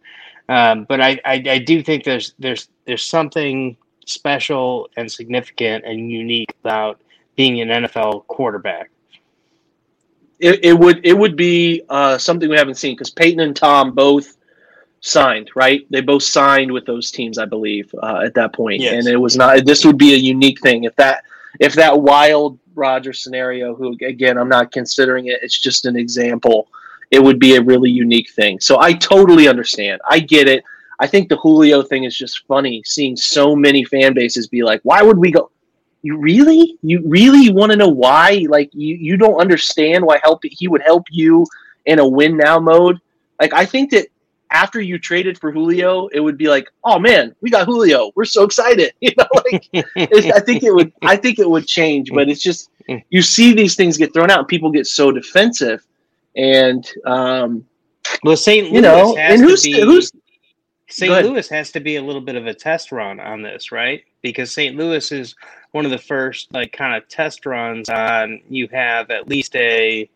Um, 0.49 0.85
but 0.85 1.01
I, 1.01 1.21
I, 1.25 1.43
I 1.49 1.59
do 1.59 1.83
think 1.83 2.05
there's 2.05 2.35
there's 2.39 2.69
there's 2.87 3.03
something 3.03 3.77
special 4.07 4.89
and 4.97 5.11
significant 5.11 5.85
and 5.85 6.11
unique 6.11 6.55
about 6.63 7.01
being 7.37 7.61
an 7.61 7.69
NFL 7.85 8.27
quarterback. 8.27 8.91
It, 10.45 10.63
it 10.63 10.79
would 10.79 11.01
it 11.07 11.17
would 11.17 11.37
be 11.37 11.83
uh, 11.89 12.19
something 12.19 12.51
we 12.51 12.57
haven't 12.57 12.75
seen 12.75 12.95
because 12.95 13.09
Peyton 13.09 13.41
and 13.41 13.57
Tom 13.57 13.95
both 13.95 14.37
signed, 15.01 15.51
right? 15.55 15.87
They 15.89 16.03
both 16.03 16.23
signed 16.23 16.71
with 16.71 16.85
those 16.85 17.11
teams, 17.11 17.39
I 17.39 17.47
believe, 17.47 17.95
uh, 18.03 18.21
at 18.27 18.35
that 18.35 18.53
point. 18.53 18.83
Yes. 18.83 18.93
And 18.93 19.07
it 19.07 19.17
was 19.17 19.39
not. 19.39 19.65
This 19.65 19.87
would 19.87 19.97
be 19.97 20.13
a 20.13 20.19
unique 20.19 20.61
thing 20.61 20.85
if 20.85 20.95
that 20.97 21.25
if 21.61 21.73
that 21.75 21.99
wild 21.99 22.59
Roger 22.75 23.15
scenario. 23.15 23.75
Who 23.75 23.97
again, 24.03 24.37
I'm 24.37 24.51
not 24.51 24.71
considering 24.71 25.29
it. 25.29 25.39
It's 25.43 25.59
just 25.59 25.87
an 25.87 25.97
example. 25.97 26.69
It 27.11 27.23
would 27.23 27.39
be 27.39 27.57
a 27.57 27.63
really 27.63 27.91
unique 27.91 28.31
thing. 28.31 28.61
So 28.61 28.79
I 28.81 28.93
totally 28.93 29.49
understand. 29.49 30.03
I 30.11 30.19
get 30.19 30.47
it. 30.47 30.63
I 31.01 31.07
think 31.07 31.31
the 31.31 31.37
Julio 31.37 31.83
thing 31.83 32.05
is 32.05 32.17
just 32.19 32.47
funny. 32.47 32.83
Seeing 32.85 33.17
so 33.17 33.57
many 33.57 33.83
fan 33.85 34.13
bases 34.13 34.47
be 34.47 34.63
like, 34.63 34.81
"Why 34.83 35.01
would 35.01 35.17
we 35.17 35.31
go?" 35.31 35.51
You 36.05 36.19
really, 36.19 36.77
you 36.83 37.03
really 37.09 37.51
want 37.51 37.73
to 37.73 37.77
know 37.77 37.89
why? 37.89 38.45
Like 38.47 38.69
you, 38.75 38.95
you 38.95 39.17
don't 39.17 39.41
understand 39.41 40.05
why 40.05 40.21
help 40.23 40.43
he 40.45 40.69
would 40.69 40.83
help 40.83 41.07
you 41.11 41.47
in 41.87 41.99
a 41.99 42.07
win 42.07 42.37
now 42.37 42.59
mode. 42.61 43.01
Like 43.41 43.55
I 43.55 43.65
think 43.65 43.91
that 43.93 44.09
after 44.51 44.83
you 44.83 44.99
traded 44.99 45.39
for 45.39 45.51
Julio, 45.51 46.09
it 46.09 46.21
would 46.21 46.37
be 46.37 46.49
like, 46.49 46.69
oh 46.85 46.99
man, 46.99 47.35
we 47.41 47.49
got 47.49 47.65
Julio. 47.65 48.13
We're 48.15 48.27
so 48.27 48.45
excited. 48.45 48.93
You 49.01 49.13
know, 49.17 49.27
like 49.33 49.71
I 49.75 50.41
think 50.41 50.63
it 50.63 50.75
would. 50.75 50.93
I 51.01 51.17
think 51.17 51.39
it 51.39 51.49
would 51.49 51.67
change, 51.67 52.11
but 52.13 52.29
it's 52.29 52.43
just 52.43 52.69
you 53.09 53.23
see 53.23 53.55
these 53.55 53.75
things 53.75 53.97
get 53.97 54.13
thrown 54.13 54.31
out, 54.31 54.41
and 54.41 54.49
people 54.49 54.71
get 54.71 54.87
so 54.87 55.11
defensive, 55.11 55.87
and 56.37 56.87
um, 57.07 57.65
Well, 58.25 58.37
St. 58.37 58.67
Louis 58.67 58.75
you 58.75 58.83
know, 58.83 59.17
has 59.17 59.41
and 59.41 59.49
who's 59.49 59.63
be 59.63 59.81
who's 59.81 60.13
St. 60.91 61.11
Louis 61.25 61.49
has 61.49 61.73
to 61.73 61.81
be 61.81 61.97
a 61.97 62.03
little 62.03 62.21
bit 62.21 62.37
of 62.37 62.47
a 62.47 62.53
test 62.53 62.93
run 62.93 63.19
on 63.21 63.41
this, 63.41 63.73
right? 63.73 64.05
Because 64.21 64.53
St. 64.53 64.77
Louis 64.77 65.11
is 65.11 65.35
one 65.75 65.85
of 65.85 65.91
the 65.91 65.99
first 65.99 66.53
like 66.55 66.73
kind 66.73 66.95
of 66.95 67.09
test 67.09 67.45
runs 67.47 67.89
on 67.89 68.41
you 68.49 68.69
have 68.69 69.11
at 69.11 69.27
least 69.27 69.57
a 69.57 70.09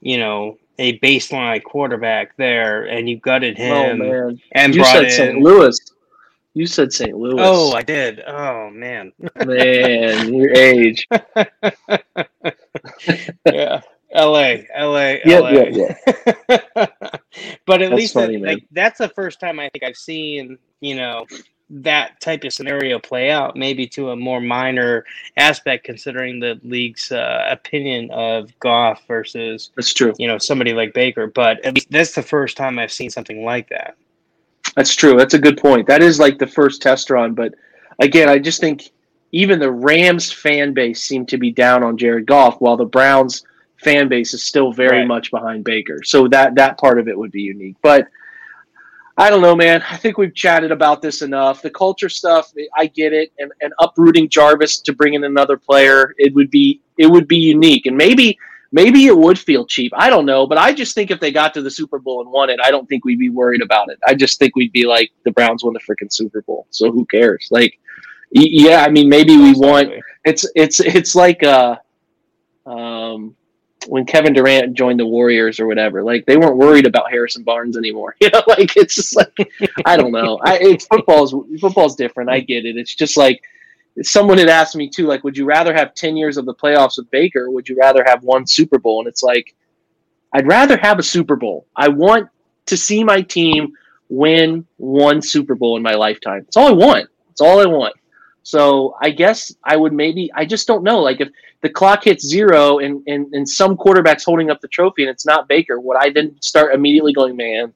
you 0.00 0.16
know 0.16 0.56
a 0.78 0.98
baseline 1.00 1.62
quarterback 1.62 2.34
there, 2.38 2.84
and 2.84 3.06
you 3.08 3.18
gutted 3.18 3.58
oh 3.58 3.62
him 3.62 3.98
man, 3.98 4.40
and 4.52 4.74
you 4.74 4.80
brought 4.80 4.92
said 4.92 5.04
in. 5.04 5.10
St. 5.10 5.38
Louis. 5.40 5.78
You 6.54 6.66
said 6.66 6.94
St. 6.94 7.14
Louis. 7.14 7.36
Oh, 7.38 7.72
I 7.72 7.82
did. 7.82 8.20
Oh 8.26 8.70
man. 8.70 9.12
man, 9.44 10.32
your 10.32 10.50
age. 10.54 11.06
yeah. 13.44 13.82
LA, 14.14 14.54
LA, 14.78 15.16
Yeah, 15.26 15.40
LA. 15.40 15.50
yeah, 15.50 15.64
yeah. 15.74 15.94
but 17.66 17.82
at 17.82 17.90
That's 17.90 17.92
least 17.92 18.14
funny, 18.14 18.38
like 18.38 18.64
that's 18.70 18.96
the 18.96 19.10
first 19.10 19.40
time 19.40 19.60
I 19.60 19.68
think 19.68 19.84
I've 19.84 19.96
seen, 19.96 20.56
you 20.80 20.94
know, 20.96 21.26
that 21.68 22.20
type 22.20 22.44
of 22.44 22.52
scenario 22.52 22.98
play 22.98 23.30
out, 23.30 23.56
maybe 23.56 23.86
to 23.88 24.10
a 24.10 24.16
more 24.16 24.40
minor 24.40 25.04
aspect 25.36 25.84
considering 25.84 26.38
the 26.38 26.60
league's 26.62 27.10
uh, 27.10 27.46
opinion 27.50 28.08
of 28.12 28.56
Goff 28.60 29.02
versus, 29.08 29.70
That's 29.74 29.92
true. 29.92 30.12
you 30.18 30.28
know, 30.28 30.38
somebody 30.38 30.72
like 30.74 30.94
Baker. 30.94 31.26
But 31.26 31.64
at 31.64 31.74
least 31.74 31.90
that's 31.90 32.14
the 32.14 32.22
first 32.22 32.56
time 32.56 32.78
I've 32.78 32.92
seen 32.92 33.10
something 33.10 33.44
like 33.44 33.68
that. 33.70 33.96
That's 34.76 34.94
true. 34.94 35.16
That's 35.16 35.34
a 35.34 35.38
good 35.38 35.56
point. 35.58 35.86
That 35.88 36.02
is 36.02 36.20
like 36.20 36.38
the 36.38 36.46
first 36.46 36.82
test 36.82 37.10
run, 37.10 37.34
but 37.34 37.54
again, 38.00 38.28
I 38.28 38.38
just 38.38 38.60
think 38.60 38.90
even 39.32 39.58
the 39.58 39.72
Rams 39.72 40.30
fan 40.32 40.72
base 40.72 41.02
seemed 41.02 41.28
to 41.30 41.36
be 41.38 41.50
down 41.50 41.82
on 41.82 41.96
Jared 41.98 42.26
Goff, 42.26 42.60
while 42.60 42.76
the 42.76 42.84
Browns 42.84 43.44
fan 43.82 44.08
base 44.08 44.34
is 44.34 44.42
still 44.42 44.72
very 44.72 44.98
Right. 44.98 45.06
much 45.06 45.30
behind 45.30 45.64
Baker. 45.64 46.00
So 46.04 46.28
that 46.28 46.54
that 46.54 46.78
part 46.78 46.98
of 46.98 47.08
it 47.08 47.18
would 47.18 47.32
be 47.32 47.42
unique. 47.42 47.76
But 47.82 48.06
I 49.18 49.30
don't 49.30 49.40
know, 49.40 49.56
man. 49.56 49.82
I 49.88 49.96
think 49.96 50.18
we've 50.18 50.34
chatted 50.34 50.70
about 50.70 51.00
this 51.00 51.22
enough. 51.22 51.62
The 51.62 51.70
culture 51.70 52.10
stuff, 52.10 52.52
I 52.76 52.86
get 52.86 53.14
it, 53.14 53.32
and, 53.38 53.50
and 53.62 53.72
uprooting 53.78 54.28
Jarvis 54.28 54.78
to 54.80 54.92
bring 54.92 55.14
in 55.14 55.24
another 55.24 55.56
player, 55.56 56.14
it 56.18 56.34
would 56.34 56.50
be 56.50 56.82
it 56.98 57.06
would 57.06 57.26
be 57.26 57.38
unique, 57.38 57.86
and 57.86 57.96
maybe 57.96 58.38
maybe 58.72 59.06
it 59.06 59.16
would 59.16 59.38
feel 59.38 59.64
cheap. 59.64 59.92
I 59.96 60.10
don't 60.10 60.26
know, 60.26 60.46
but 60.46 60.58
I 60.58 60.72
just 60.74 60.94
think 60.94 61.10
if 61.10 61.18
they 61.18 61.32
got 61.32 61.54
to 61.54 61.62
the 61.62 61.70
Super 61.70 61.98
Bowl 61.98 62.20
and 62.20 62.30
won 62.30 62.50
it, 62.50 62.60
I 62.62 62.70
don't 62.70 62.86
think 62.88 63.06
we'd 63.06 63.18
be 63.18 63.30
worried 63.30 63.62
about 63.62 63.88
it. 63.90 63.98
I 64.06 64.14
just 64.14 64.38
think 64.38 64.54
we'd 64.54 64.72
be 64.72 64.84
like 64.84 65.10
the 65.24 65.30
Browns 65.30 65.64
won 65.64 65.72
the 65.72 65.80
freaking 65.80 66.12
Super 66.12 66.42
Bowl, 66.42 66.66
so 66.68 66.92
who 66.92 67.06
cares? 67.06 67.48
Like, 67.50 67.78
yeah, 68.32 68.84
I 68.86 68.90
mean, 68.90 69.08
maybe 69.08 69.34
we 69.36 69.54
want 69.54 69.92
it's 70.26 70.44
it's 70.54 70.80
it's 70.80 71.14
like 71.14 71.42
uh 71.42 71.76
um 72.66 73.34
when 73.88 74.04
Kevin 74.04 74.32
Durant 74.32 74.74
joined 74.74 74.98
the 74.98 75.06
Warriors 75.06 75.60
or 75.60 75.66
whatever, 75.66 76.02
like 76.02 76.26
they 76.26 76.36
weren't 76.36 76.56
worried 76.56 76.86
about 76.86 77.10
Harrison 77.10 77.42
Barnes 77.42 77.76
anymore. 77.76 78.16
You 78.20 78.30
know, 78.30 78.42
like 78.48 78.76
it's 78.76 78.94
just 78.94 79.14
like 79.14 79.36
I 79.84 79.96
don't 79.96 80.10
know. 80.10 80.38
I 80.42 80.58
it's 80.58 80.86
football's 80.86 81.34
football's 81.60 81.94
different. 81.94 82.30
I 82.30 82.40
get 82.40 82.64
it. 82.64 82.76
It's 82.76 82.94
just 82.94 83.16
like 83.16 83.40
someone 84.02 84.38
had 84.38 84.48
asked 84.48 84.74
me 84.74 84.88
too, 84.88 85.06
like, 85.06 85.22
would 85.22 85.36
you 85.36 85.44
rather 85.44 85.72
have 85.72 85.94
ten 85.94 86.16
years 86.16 86.36
of 86.36 86.44
the 86.44 86.54
playoffs 86.54 86.98
with 86.98 87.10
Baker? 87.10 87.50
Would 87.50 87.68
you 87.68 87.76
rather 87.76 88.02
have 88.06 88.24
one 88.24 88.46
Super 88.46 88.78
Bowl? 88.78 89.00
And 89.00 89.08
it's 89.08 89.22
like, 89.22 89.54
I'd 90.32 90.46
rather 90.46 90.76
have 90.78 90.98
a 90.98 91.02
Super 91.02 91.36
Bowl. 91.36 91.66
I 91.76 91.88
want 91.88 92.28
to 92.66 92.76
see 92.76 93.04
my 93.04 93.22
team 93.22 93.72
win 94.08 94.66
one 94.76 95.22
Super 95.22 95.54
Bowl 95.54 95.76
in 95.76 95.82
my 95.82 95.94
lifetime. 95.94 96.42
That's 96.44 96.56
all 96.56 96.68
I 96.68 96.72
want. 96.72 97.08
That's 97.28 97.40
all 97.40 97.60
I 97.60 97.66
want. 97.66 97.94
So 98.46 98.94
I 99.02 99.10
guess 99.10 99.52
I 99.64 99.76
would 99.76 99.92
maybe 99.92 100.30
I 100.32 100.46
just 100.46 100.68
don't 100.68 100.84
know. 100.84 101.00
Like 101.00 101.20
if 101.20 101.30
the 101.62 101.68
clock 101.68 102.04
hits 102.04 102.24
zero 102.24 102.78
and, 102.78 103.02
and, 103.08 103.34
and 103.34 103.48
some 103.48 103.76
quarterback's 103.76 104.22
holding 104.22 104.52
up 104.52 104.60
the 104.60 104.68
trophy 104.68 105.02
and 105.02 105.10
it's 105.10 105.26
not 105.26 105.48
Baker, 105.48 105.80
would 105.80 105.96
I 105.96 106.10
then 106.10 106.40
start 106.40 106.72
immediately 106.72 107.12
going, 107.12 107.34
Man, 107.34 107.74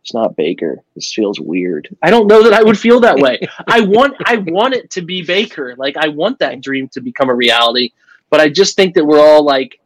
it's 0.00 0.14
not 0.14 0.34
Baker. 0.34 0.82
This 0.94 1.12
feels 1.12 1.38
weird. 1.38 1.94
I 2.02 2.08
don't 2.08 2.26
know 2.26 2.42
that 2.42 2.54
I 2.54 2.62
would 2.62 2.78
feel 2.78 3.00
that 3.00 3.18
way. 3.18 3.38
I 3.68 3.82
want 3.82 4.14
I 4.24 4.36
want 4.38 4.72
it 4.72 4.90
to 4.92 5.02
be 5.02 5.20
Baker. 5.20 5.74
Like 5.76 5.98
I 5.98 6.08
want 6.08 6.38
that 6.38 6.62
dream 6.62 6.88
to 6.94 7.02
become 7.02 7.28
a 7.28 7.34
reality. 7.34 7.90
But 8.30 8.40
I 8.40 8.48
just 8.48 8.76
think 8.76 8.94
that 8.94 9.04
we're 9.04 9.20
all 9.20 9.44
like 9.44 9.78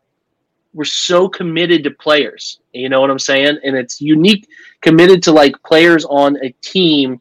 we're 0.72 0.84
so 0.84 1.28
committed 1.28 1.82
to 1.82 1.90
players. 1.90 2.60
You 2.72 2.88
know 2.88 3.00
what 3.00 3.10
I'm 3.10 3.18
saying? 3.18 3.58
And 3.64 3.76
it's 3.76 4.00
unique 4.00 4.46
committed 4.82 5.20
to 5.24 5.32
like 5.32 5.60
players 5.64 6.04
on 6.04 6.36
a 6.44 6.50
team. 6.60 7.20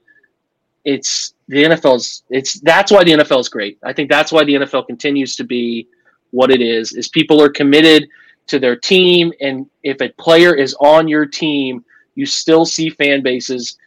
It's 0.86 1.34
the 1.48 1.64
NFL's 1.64 2.24
it's 2.30 2.60
that's 2.62 2.92
why 2.92 3.04
the 3.04 3.12
NFL 3.12 3.40
is 3.40 3.50
great. 3.50 3.78
I 3.84 3.94
think 3.94 4.10
that's 4.10 4.32
why 4.32 4.44
the 4.44 4.54
NFL 4.54 4.88
continues 4.88 5.36
to 5.36 5.44
be 5.44 5.88
what 6.32 6.52
it 6.52 6.62
is. 6.62 6.94
Is 6.94 7.10
people 7.10 7.42
are 7.42 7.50
committed 7.50 8.08
to 8.48 8.60
their 8.60 8.76
team 8.76 9.32
and 9.42 9.66
if 9.84 10.02
a 10.02 10.10
player 10.10 10.54
is 10.56 10.74
on 10.80 11.08
your 11.08 11.26
team, 11.26 11.86
you 12.16 12.26
still 12.26 12.66
see 12.66 12.90
fan 12.90 13.22
bases 13.22 13.78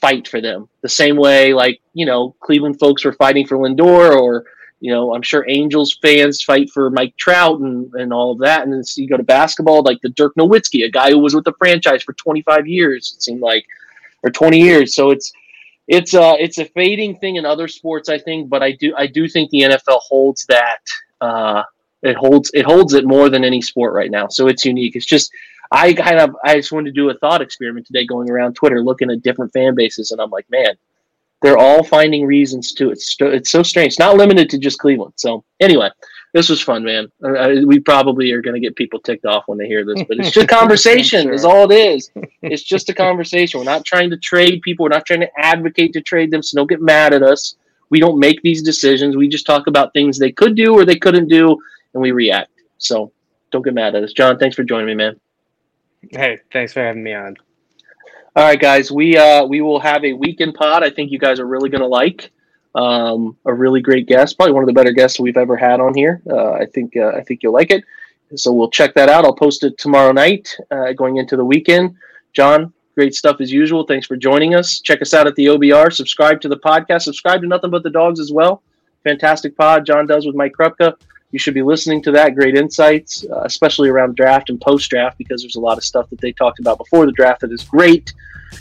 fight 0.00 0.26
for 0.26 0.40
them 0.40 0.68
the 0.80 0.88
same 0.88 1.16
way 1.16 1.52
like 1.52 1.80
you 1.92 2.06
know 2.06 2.34
Cleveland 2.40 2.78
folks 2.78 3.04
were 3.04 3.12
fighting 3.12 3.46
for 3.46 3.58
Lindor 3.58 4.16
or 4.16 4.44
you 4.80 4.92
know 4.92 5.14
I'm 5.14 5.22
sure 5.22 5.44
Angels 5.48 5.98
fans 6.00 6.42
fight 6.42 6.70
for 6.70 6.90
Mike 6.90 7.16
Trout 7.16 7.60
and, 7.60 7.92
and 7.94 8.12
all 8.12 8.32
of 8.32 8.38
that 8.38 8.66
and 8.66 8.84
you 8.96 9.08
go 9.08 9.16
to 9.16 9.22
basketball 9.22 9.82
like 9.82 10.00
the 10.02 10.08
Dirk 10.10 10.34
Nowitzki 10.36 10.84
a 10.84 10.90
guy 10.90 11.10
who 11.10 11.18
was 11.18 11.34
with 11.34 11.44
the 11.44 11.52
franchise 11.58 12.02
for 12.02 12.14
25 12.14 12.66
years 12.66 13.14
it 13.16 13.22
seemed 13.22 13.40
like 13.40 13.66
or 14.22 14.30
20 14.30 14.58
years 14.58 14.94
so 14.94 15.10
it's 15.10 15.32
it's 15.92 16.14
uh 16.14 16.34
it's 16.38 16.58
a 16.58 16.64
fading 16.64 17.16
thing 17.18 17.36
in 17.36 17.44
other 17.44 17.68
sports 17.68 18.08
I 18.08 18.18
think 18.18 18.48
but 18.48 18.62
I 18.62 18.72
do 18.72 18.94
I 18.96 19.06
do 19.06 19.28
think 19.28 19.50
the 19.50 19.60
NFL 19.60 20.00
holds 20.00 20.44
that 20.46 20.80
uh 21.20 21.62
it 22.02 22.16
holds 22.16 22.50
it 22.54 22.64
holds 22.64 22.94
it 22.94 23.04
more 23.04 23.28
than 23.28 23.44
any 23.44 23.62
sport 23.62 23.92
right 23.94 24.10
now 24.10 24.26
so 24.28 24.48
it's 24.48 24.64
unique 24.64 24.96
it's 24.96 25.06
just 25.06 25.30
I 25.72 25.94
kind 25.94 26.18
of 26.18 26.36
I 26.44 26.56
just 26.56 26.70
wanted 26.70 26.94
to 26.94 27.00
do 27.00 27.08
a 27.08 27.14
thought 27.14 27.40
experiment 27.40 27.86
today, 27.86 28.04
going 28.04 28.30
around 28.30 28.54
Twitter, 28.54 28.82
looking 28.82 29.10
at 29.10 29.22
different 29.22 29.52
fan 29.52 29.74
bases, 29.74 30.10
and 30.10 30.20
I'm 30.20 30.30
like, 30.30 30.48
man, 30.50 30.74
they're 31.40 31.56
all 31.56 31.82
finding 31.82 32.26
reasons 32.26 32.74
to. 32.74 32.90
It's 32.90 33.16
it's 33.18 33.50
so 33.50 33.62
strange. 33.62 33.92
It's 33.92 33.98
not 33.98 34.16
limited 34.16 34.50
to 34.50 34.58
just 34.58 34.78
Cleveland. 34.78 35.14
So 35.16 35.44
anyway, 35.60 35.88
this 36.32 36.48
was 36.48 36.62
fun, 36.62 36.82
man. 36.82 37.12
Uh, 37.22 37.56
we 37.66 37.78
probably 37.78 38.32
are 38.32 38.40
going 38.40 38.54
to 38.54 38.60
get 38.60 38.74
people 38.74 38.98
ticked 39.00 39.26
off 39.26 39.44
when 39.46 39.58
they 39.58 39.66
hear 39.66 39.84
this, 39.84 40.02
but 40.08 40.18
it's 40.18 40.30
just 40.30 40.48
conversation. 40.60 41.24
sure. 41.24 41.32
Is 41.32 41.44
all 41.44 41.70
it 41.70 41.74
is. 41.74 42.10
It's 42.40 42.62
just 42.62 42.88
a 42.88 42.94
conversation. 42.94 43.60
We're 43.60 43.64
not 43.64 43.84
trying 43.84 44.10
to 44.10 44.16
trade 44.16 44.62
people. 44.62 44.84
We're 44.84 44.90
not 44.90 45.04
trying 45.04 45.20
to 45.20 45.30
advocate 45.38 45.92
to 45.92 46.00
trade 46.00 46.30
them. 46.30 46.42
So 46.42 46.56
don't 46.56 46.68
get 46.68 46.80
mad 46.80 47.12
at 47.12 47.22
us. 47.22 47.56
We 47.90 48.00
don't 48.00 48.18
make 48.18 48.40
these 48.40 48.62
decisions. 48.62 49.16
We 49.16 49.28
just 49.28 49.44
talk 49.44 49.66
about 49.66 49.92
things 49.92 50.18
they 50.18 50.32
could 50.32 50.54
do 50.54 50.72
or 50.74 50.86
they 50.86 50.96
couldn't 50.96 51.28
do, 51.28 51.58
and 51.92 52.02
we 52.02 52.12
react. 52.12 52.50
So 52.78 53.12
don't 53.50 53.62
get 53.62 53.74
mad 53.74 53.94
at 53.94 54.02
us, 54.02 54.14
John. 54.14 54.38
Thanks 54.38 54.56
for 54.56 54.64
joining 54.64 54.86
me, 54.86 54.94
man. 54.94 55.20
Hey, 56.10 56.38
thanks 56.52 56.72
for 56.72 56.80
having 56.80 57.02
me 57.02 57.12
on. 57.12 57.36
All 58.34 58.44
right, 58.44 58.58
guys, 58.58 58.90
we 58.90 59.18
uh, 59.18 59.44
we 59.44 59.60
will 59.60 59.78
have 59.78 60.02
a 60.06 60.14
weekend 60.14 60.54
pod. 60.54 60.82
I 60.82 60.88
think 60.88 61.12
you 61.12 61.18
guys 61.18 61.38
are 61.38 61.46
really 61.46 61.68
going 61.68 61.82
to 61.82 61.86
like. 61.86 62.30
Um, 62.74 63.36
a 63.44 63.52
really 63.52 63.80
great 63.80 64.06
guest, 64.06 64.36
probably 64.36 64.54
one 64.54 64.62
of 64.62 64.66
the 64.66 64.72
better 64.72 64.92
guests 64.92 65.20
we've 65.20 65.36
ever 65.36 65.56
had 65.56 65.80
on 65.80 65.94
here. 65.94 66.22
Uh, 66.30 66.52
I 66.52 66.66
think 66.66 66.96
uh, 66.96 67.08
I 67.08 67.22
think 67.22 67.42
you'll 67.42 67.52
like 67.52 67.70
it. 67.70 67.84
So 68.34 68.50
we'll 68.50 68.70
check 68.70 68.94
that 68.94 69.10
out. 69.10 69.26
I'll 69.26 69.34
post 69.34 69.62
it 69.62 69.76
tomorrow 69.76 70.12
night, 70.12 70.56
uh, 70.70 70.92
going 70.92 71.18
into 71.18 71.36
the 71.36 71.44
weekend. 71.44 71.94
John, 72.32 72.72
great 72.94 73.14
stuff 73.14 73.42
as 73.42 73.52
usual. 73.52 73.84
Thanks 73.84 74.06
for 74.06 74.16
joining 74.16 74.54
us. 74.54 74.80
Check 74.80 75.02
us 75.02 75.12
out 75.12 75.26
at 75.26 75.34
the 75.34 75.46
OBR. 75.46 75.92
Subscribe 75.92 76.40
to 76.40 76.48
the 76.48 76.56
podcast. 76.56 77.02
Subscribe 77.02 77.42
to 77.42 77.46
Nothing 77.46 77.70
But 77.70 77.82
the 77.82 77.90
Dawgs 77.90 78.20
as 78.20 78.32
well. 78.32 78.62
Fantastic 79.04 79.54
pod 79.54 79.84
John 79.84 80.06
does 80.06 80.24
with 80.24 80.34
Mike 80.34 80.54
Krupka 80.58 80.96
you 81.32 81.38
should 81.38 81.54
be 81.54 81.62
listening 81.62 82.02
to 82.02 82.12
that. 82.12 82.34
Great 82.34 82.54
insights, 82.54 83.24
uh, 83.30 83.40
especially 83.44 83.88
around 83.88 84.14
draft 84.14 84.50
and 84.50 84.60
post 84.60 84.88
draft, 84.90 85.18
because 85.18 85.42
there's 85.42 85.56
a 85.56 85.60
lot 85.60 85.78
of 85.78 85.84
stuff 85.84 86.08
that 86.10 86.20
they 86.20 86.30
talked 86.30 86.60
about 86.60 86.78
before 86.78 87.06
the 87.06 87.12
draft 87.12 87.40
that 87.40 87.50
is 87.50 87.64
great 87.64 88.12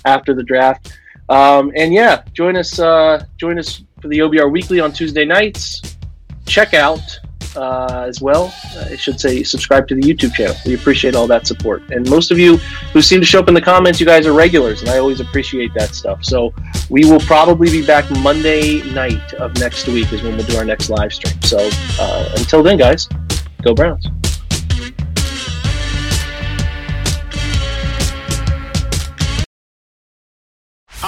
after 0.06 0.34
the 0.34 0.44
draft. 0.44 0.98
Um, 1.32 1.72
and 1.76 1.94
yeah, 1.94 2.24
join 2.34 2.58
us. 2.58 2.78
Uh, 2.78 3.24
join 3.38 3.58
us 3.58 3.84
for 4.02 4.10
the 4.10 4.20
OBR 4.20 4.52
Weekly 4.52 4.82
on 4.82 4.92
Tuesday 4.92 5.24
nights. 5.24 5.98
Check 6.46 6.74
out 6.74 7.20
uh, 7.56 8.06
as 8.06 8.22
well. 8.22 8.54
I 8.78 8.98
should 8.98 9.18
say 9.18 9.42
subscribe 9.44 9.88
to 9.88 9.96
the 9.96 10.02
YouTube 10.02 10.34
channel. 10.34 10.56
We 10.66 10.74
appreciate 10.74 11.16
all 11.16 11.28
that 11.28 11.48
support. 11.48 11.84
And 11.90 12.10
most 12.10 12.32
of 12.32 12.40
you 12.40 12.58
who 12.92 13.02
seem 13.02 13.22
to 13.22 13.26
show 13.26 13.40
up 13.40 13.48
in 13.48 13.54
the 13.54 13.62
comments, 13.62 14.00
you 14.00 14.06
guys 14.06 14.28
are 14.28 14.34
regulars, 14.34 14.82
and 14.82 14.90
I 14.90 14.98
always 14.98 15.22
appreciate 15.22 15.74
that 15.76 15.96
stuff. 15.96 16.26
So 16.26 16.54
we 16.90 17.06
will 17.06 17.22
probably 17.22 17.70
be 17.70 17.86
back 17.86 18.10
Monday 18.12 18.82
night 18.92 19.34
of 19.36 19.58
next 19.58 19.88
week 19.88 20.12
is 20.12 20.22
when 20.24 20.36
we'll 20.36 20.46
do 20.46 20.58
our 20.58 20.66
next 20.66 20.90
live 20.90 21.14
stream. 21.14 21.42
So 21.44 21.70
uh, 21.98 22.34
until 22.38 22.62
then, 22.62 22.78
guys, 22.78 23.08
go 23.62 23.74
Browns. 23.74 24.06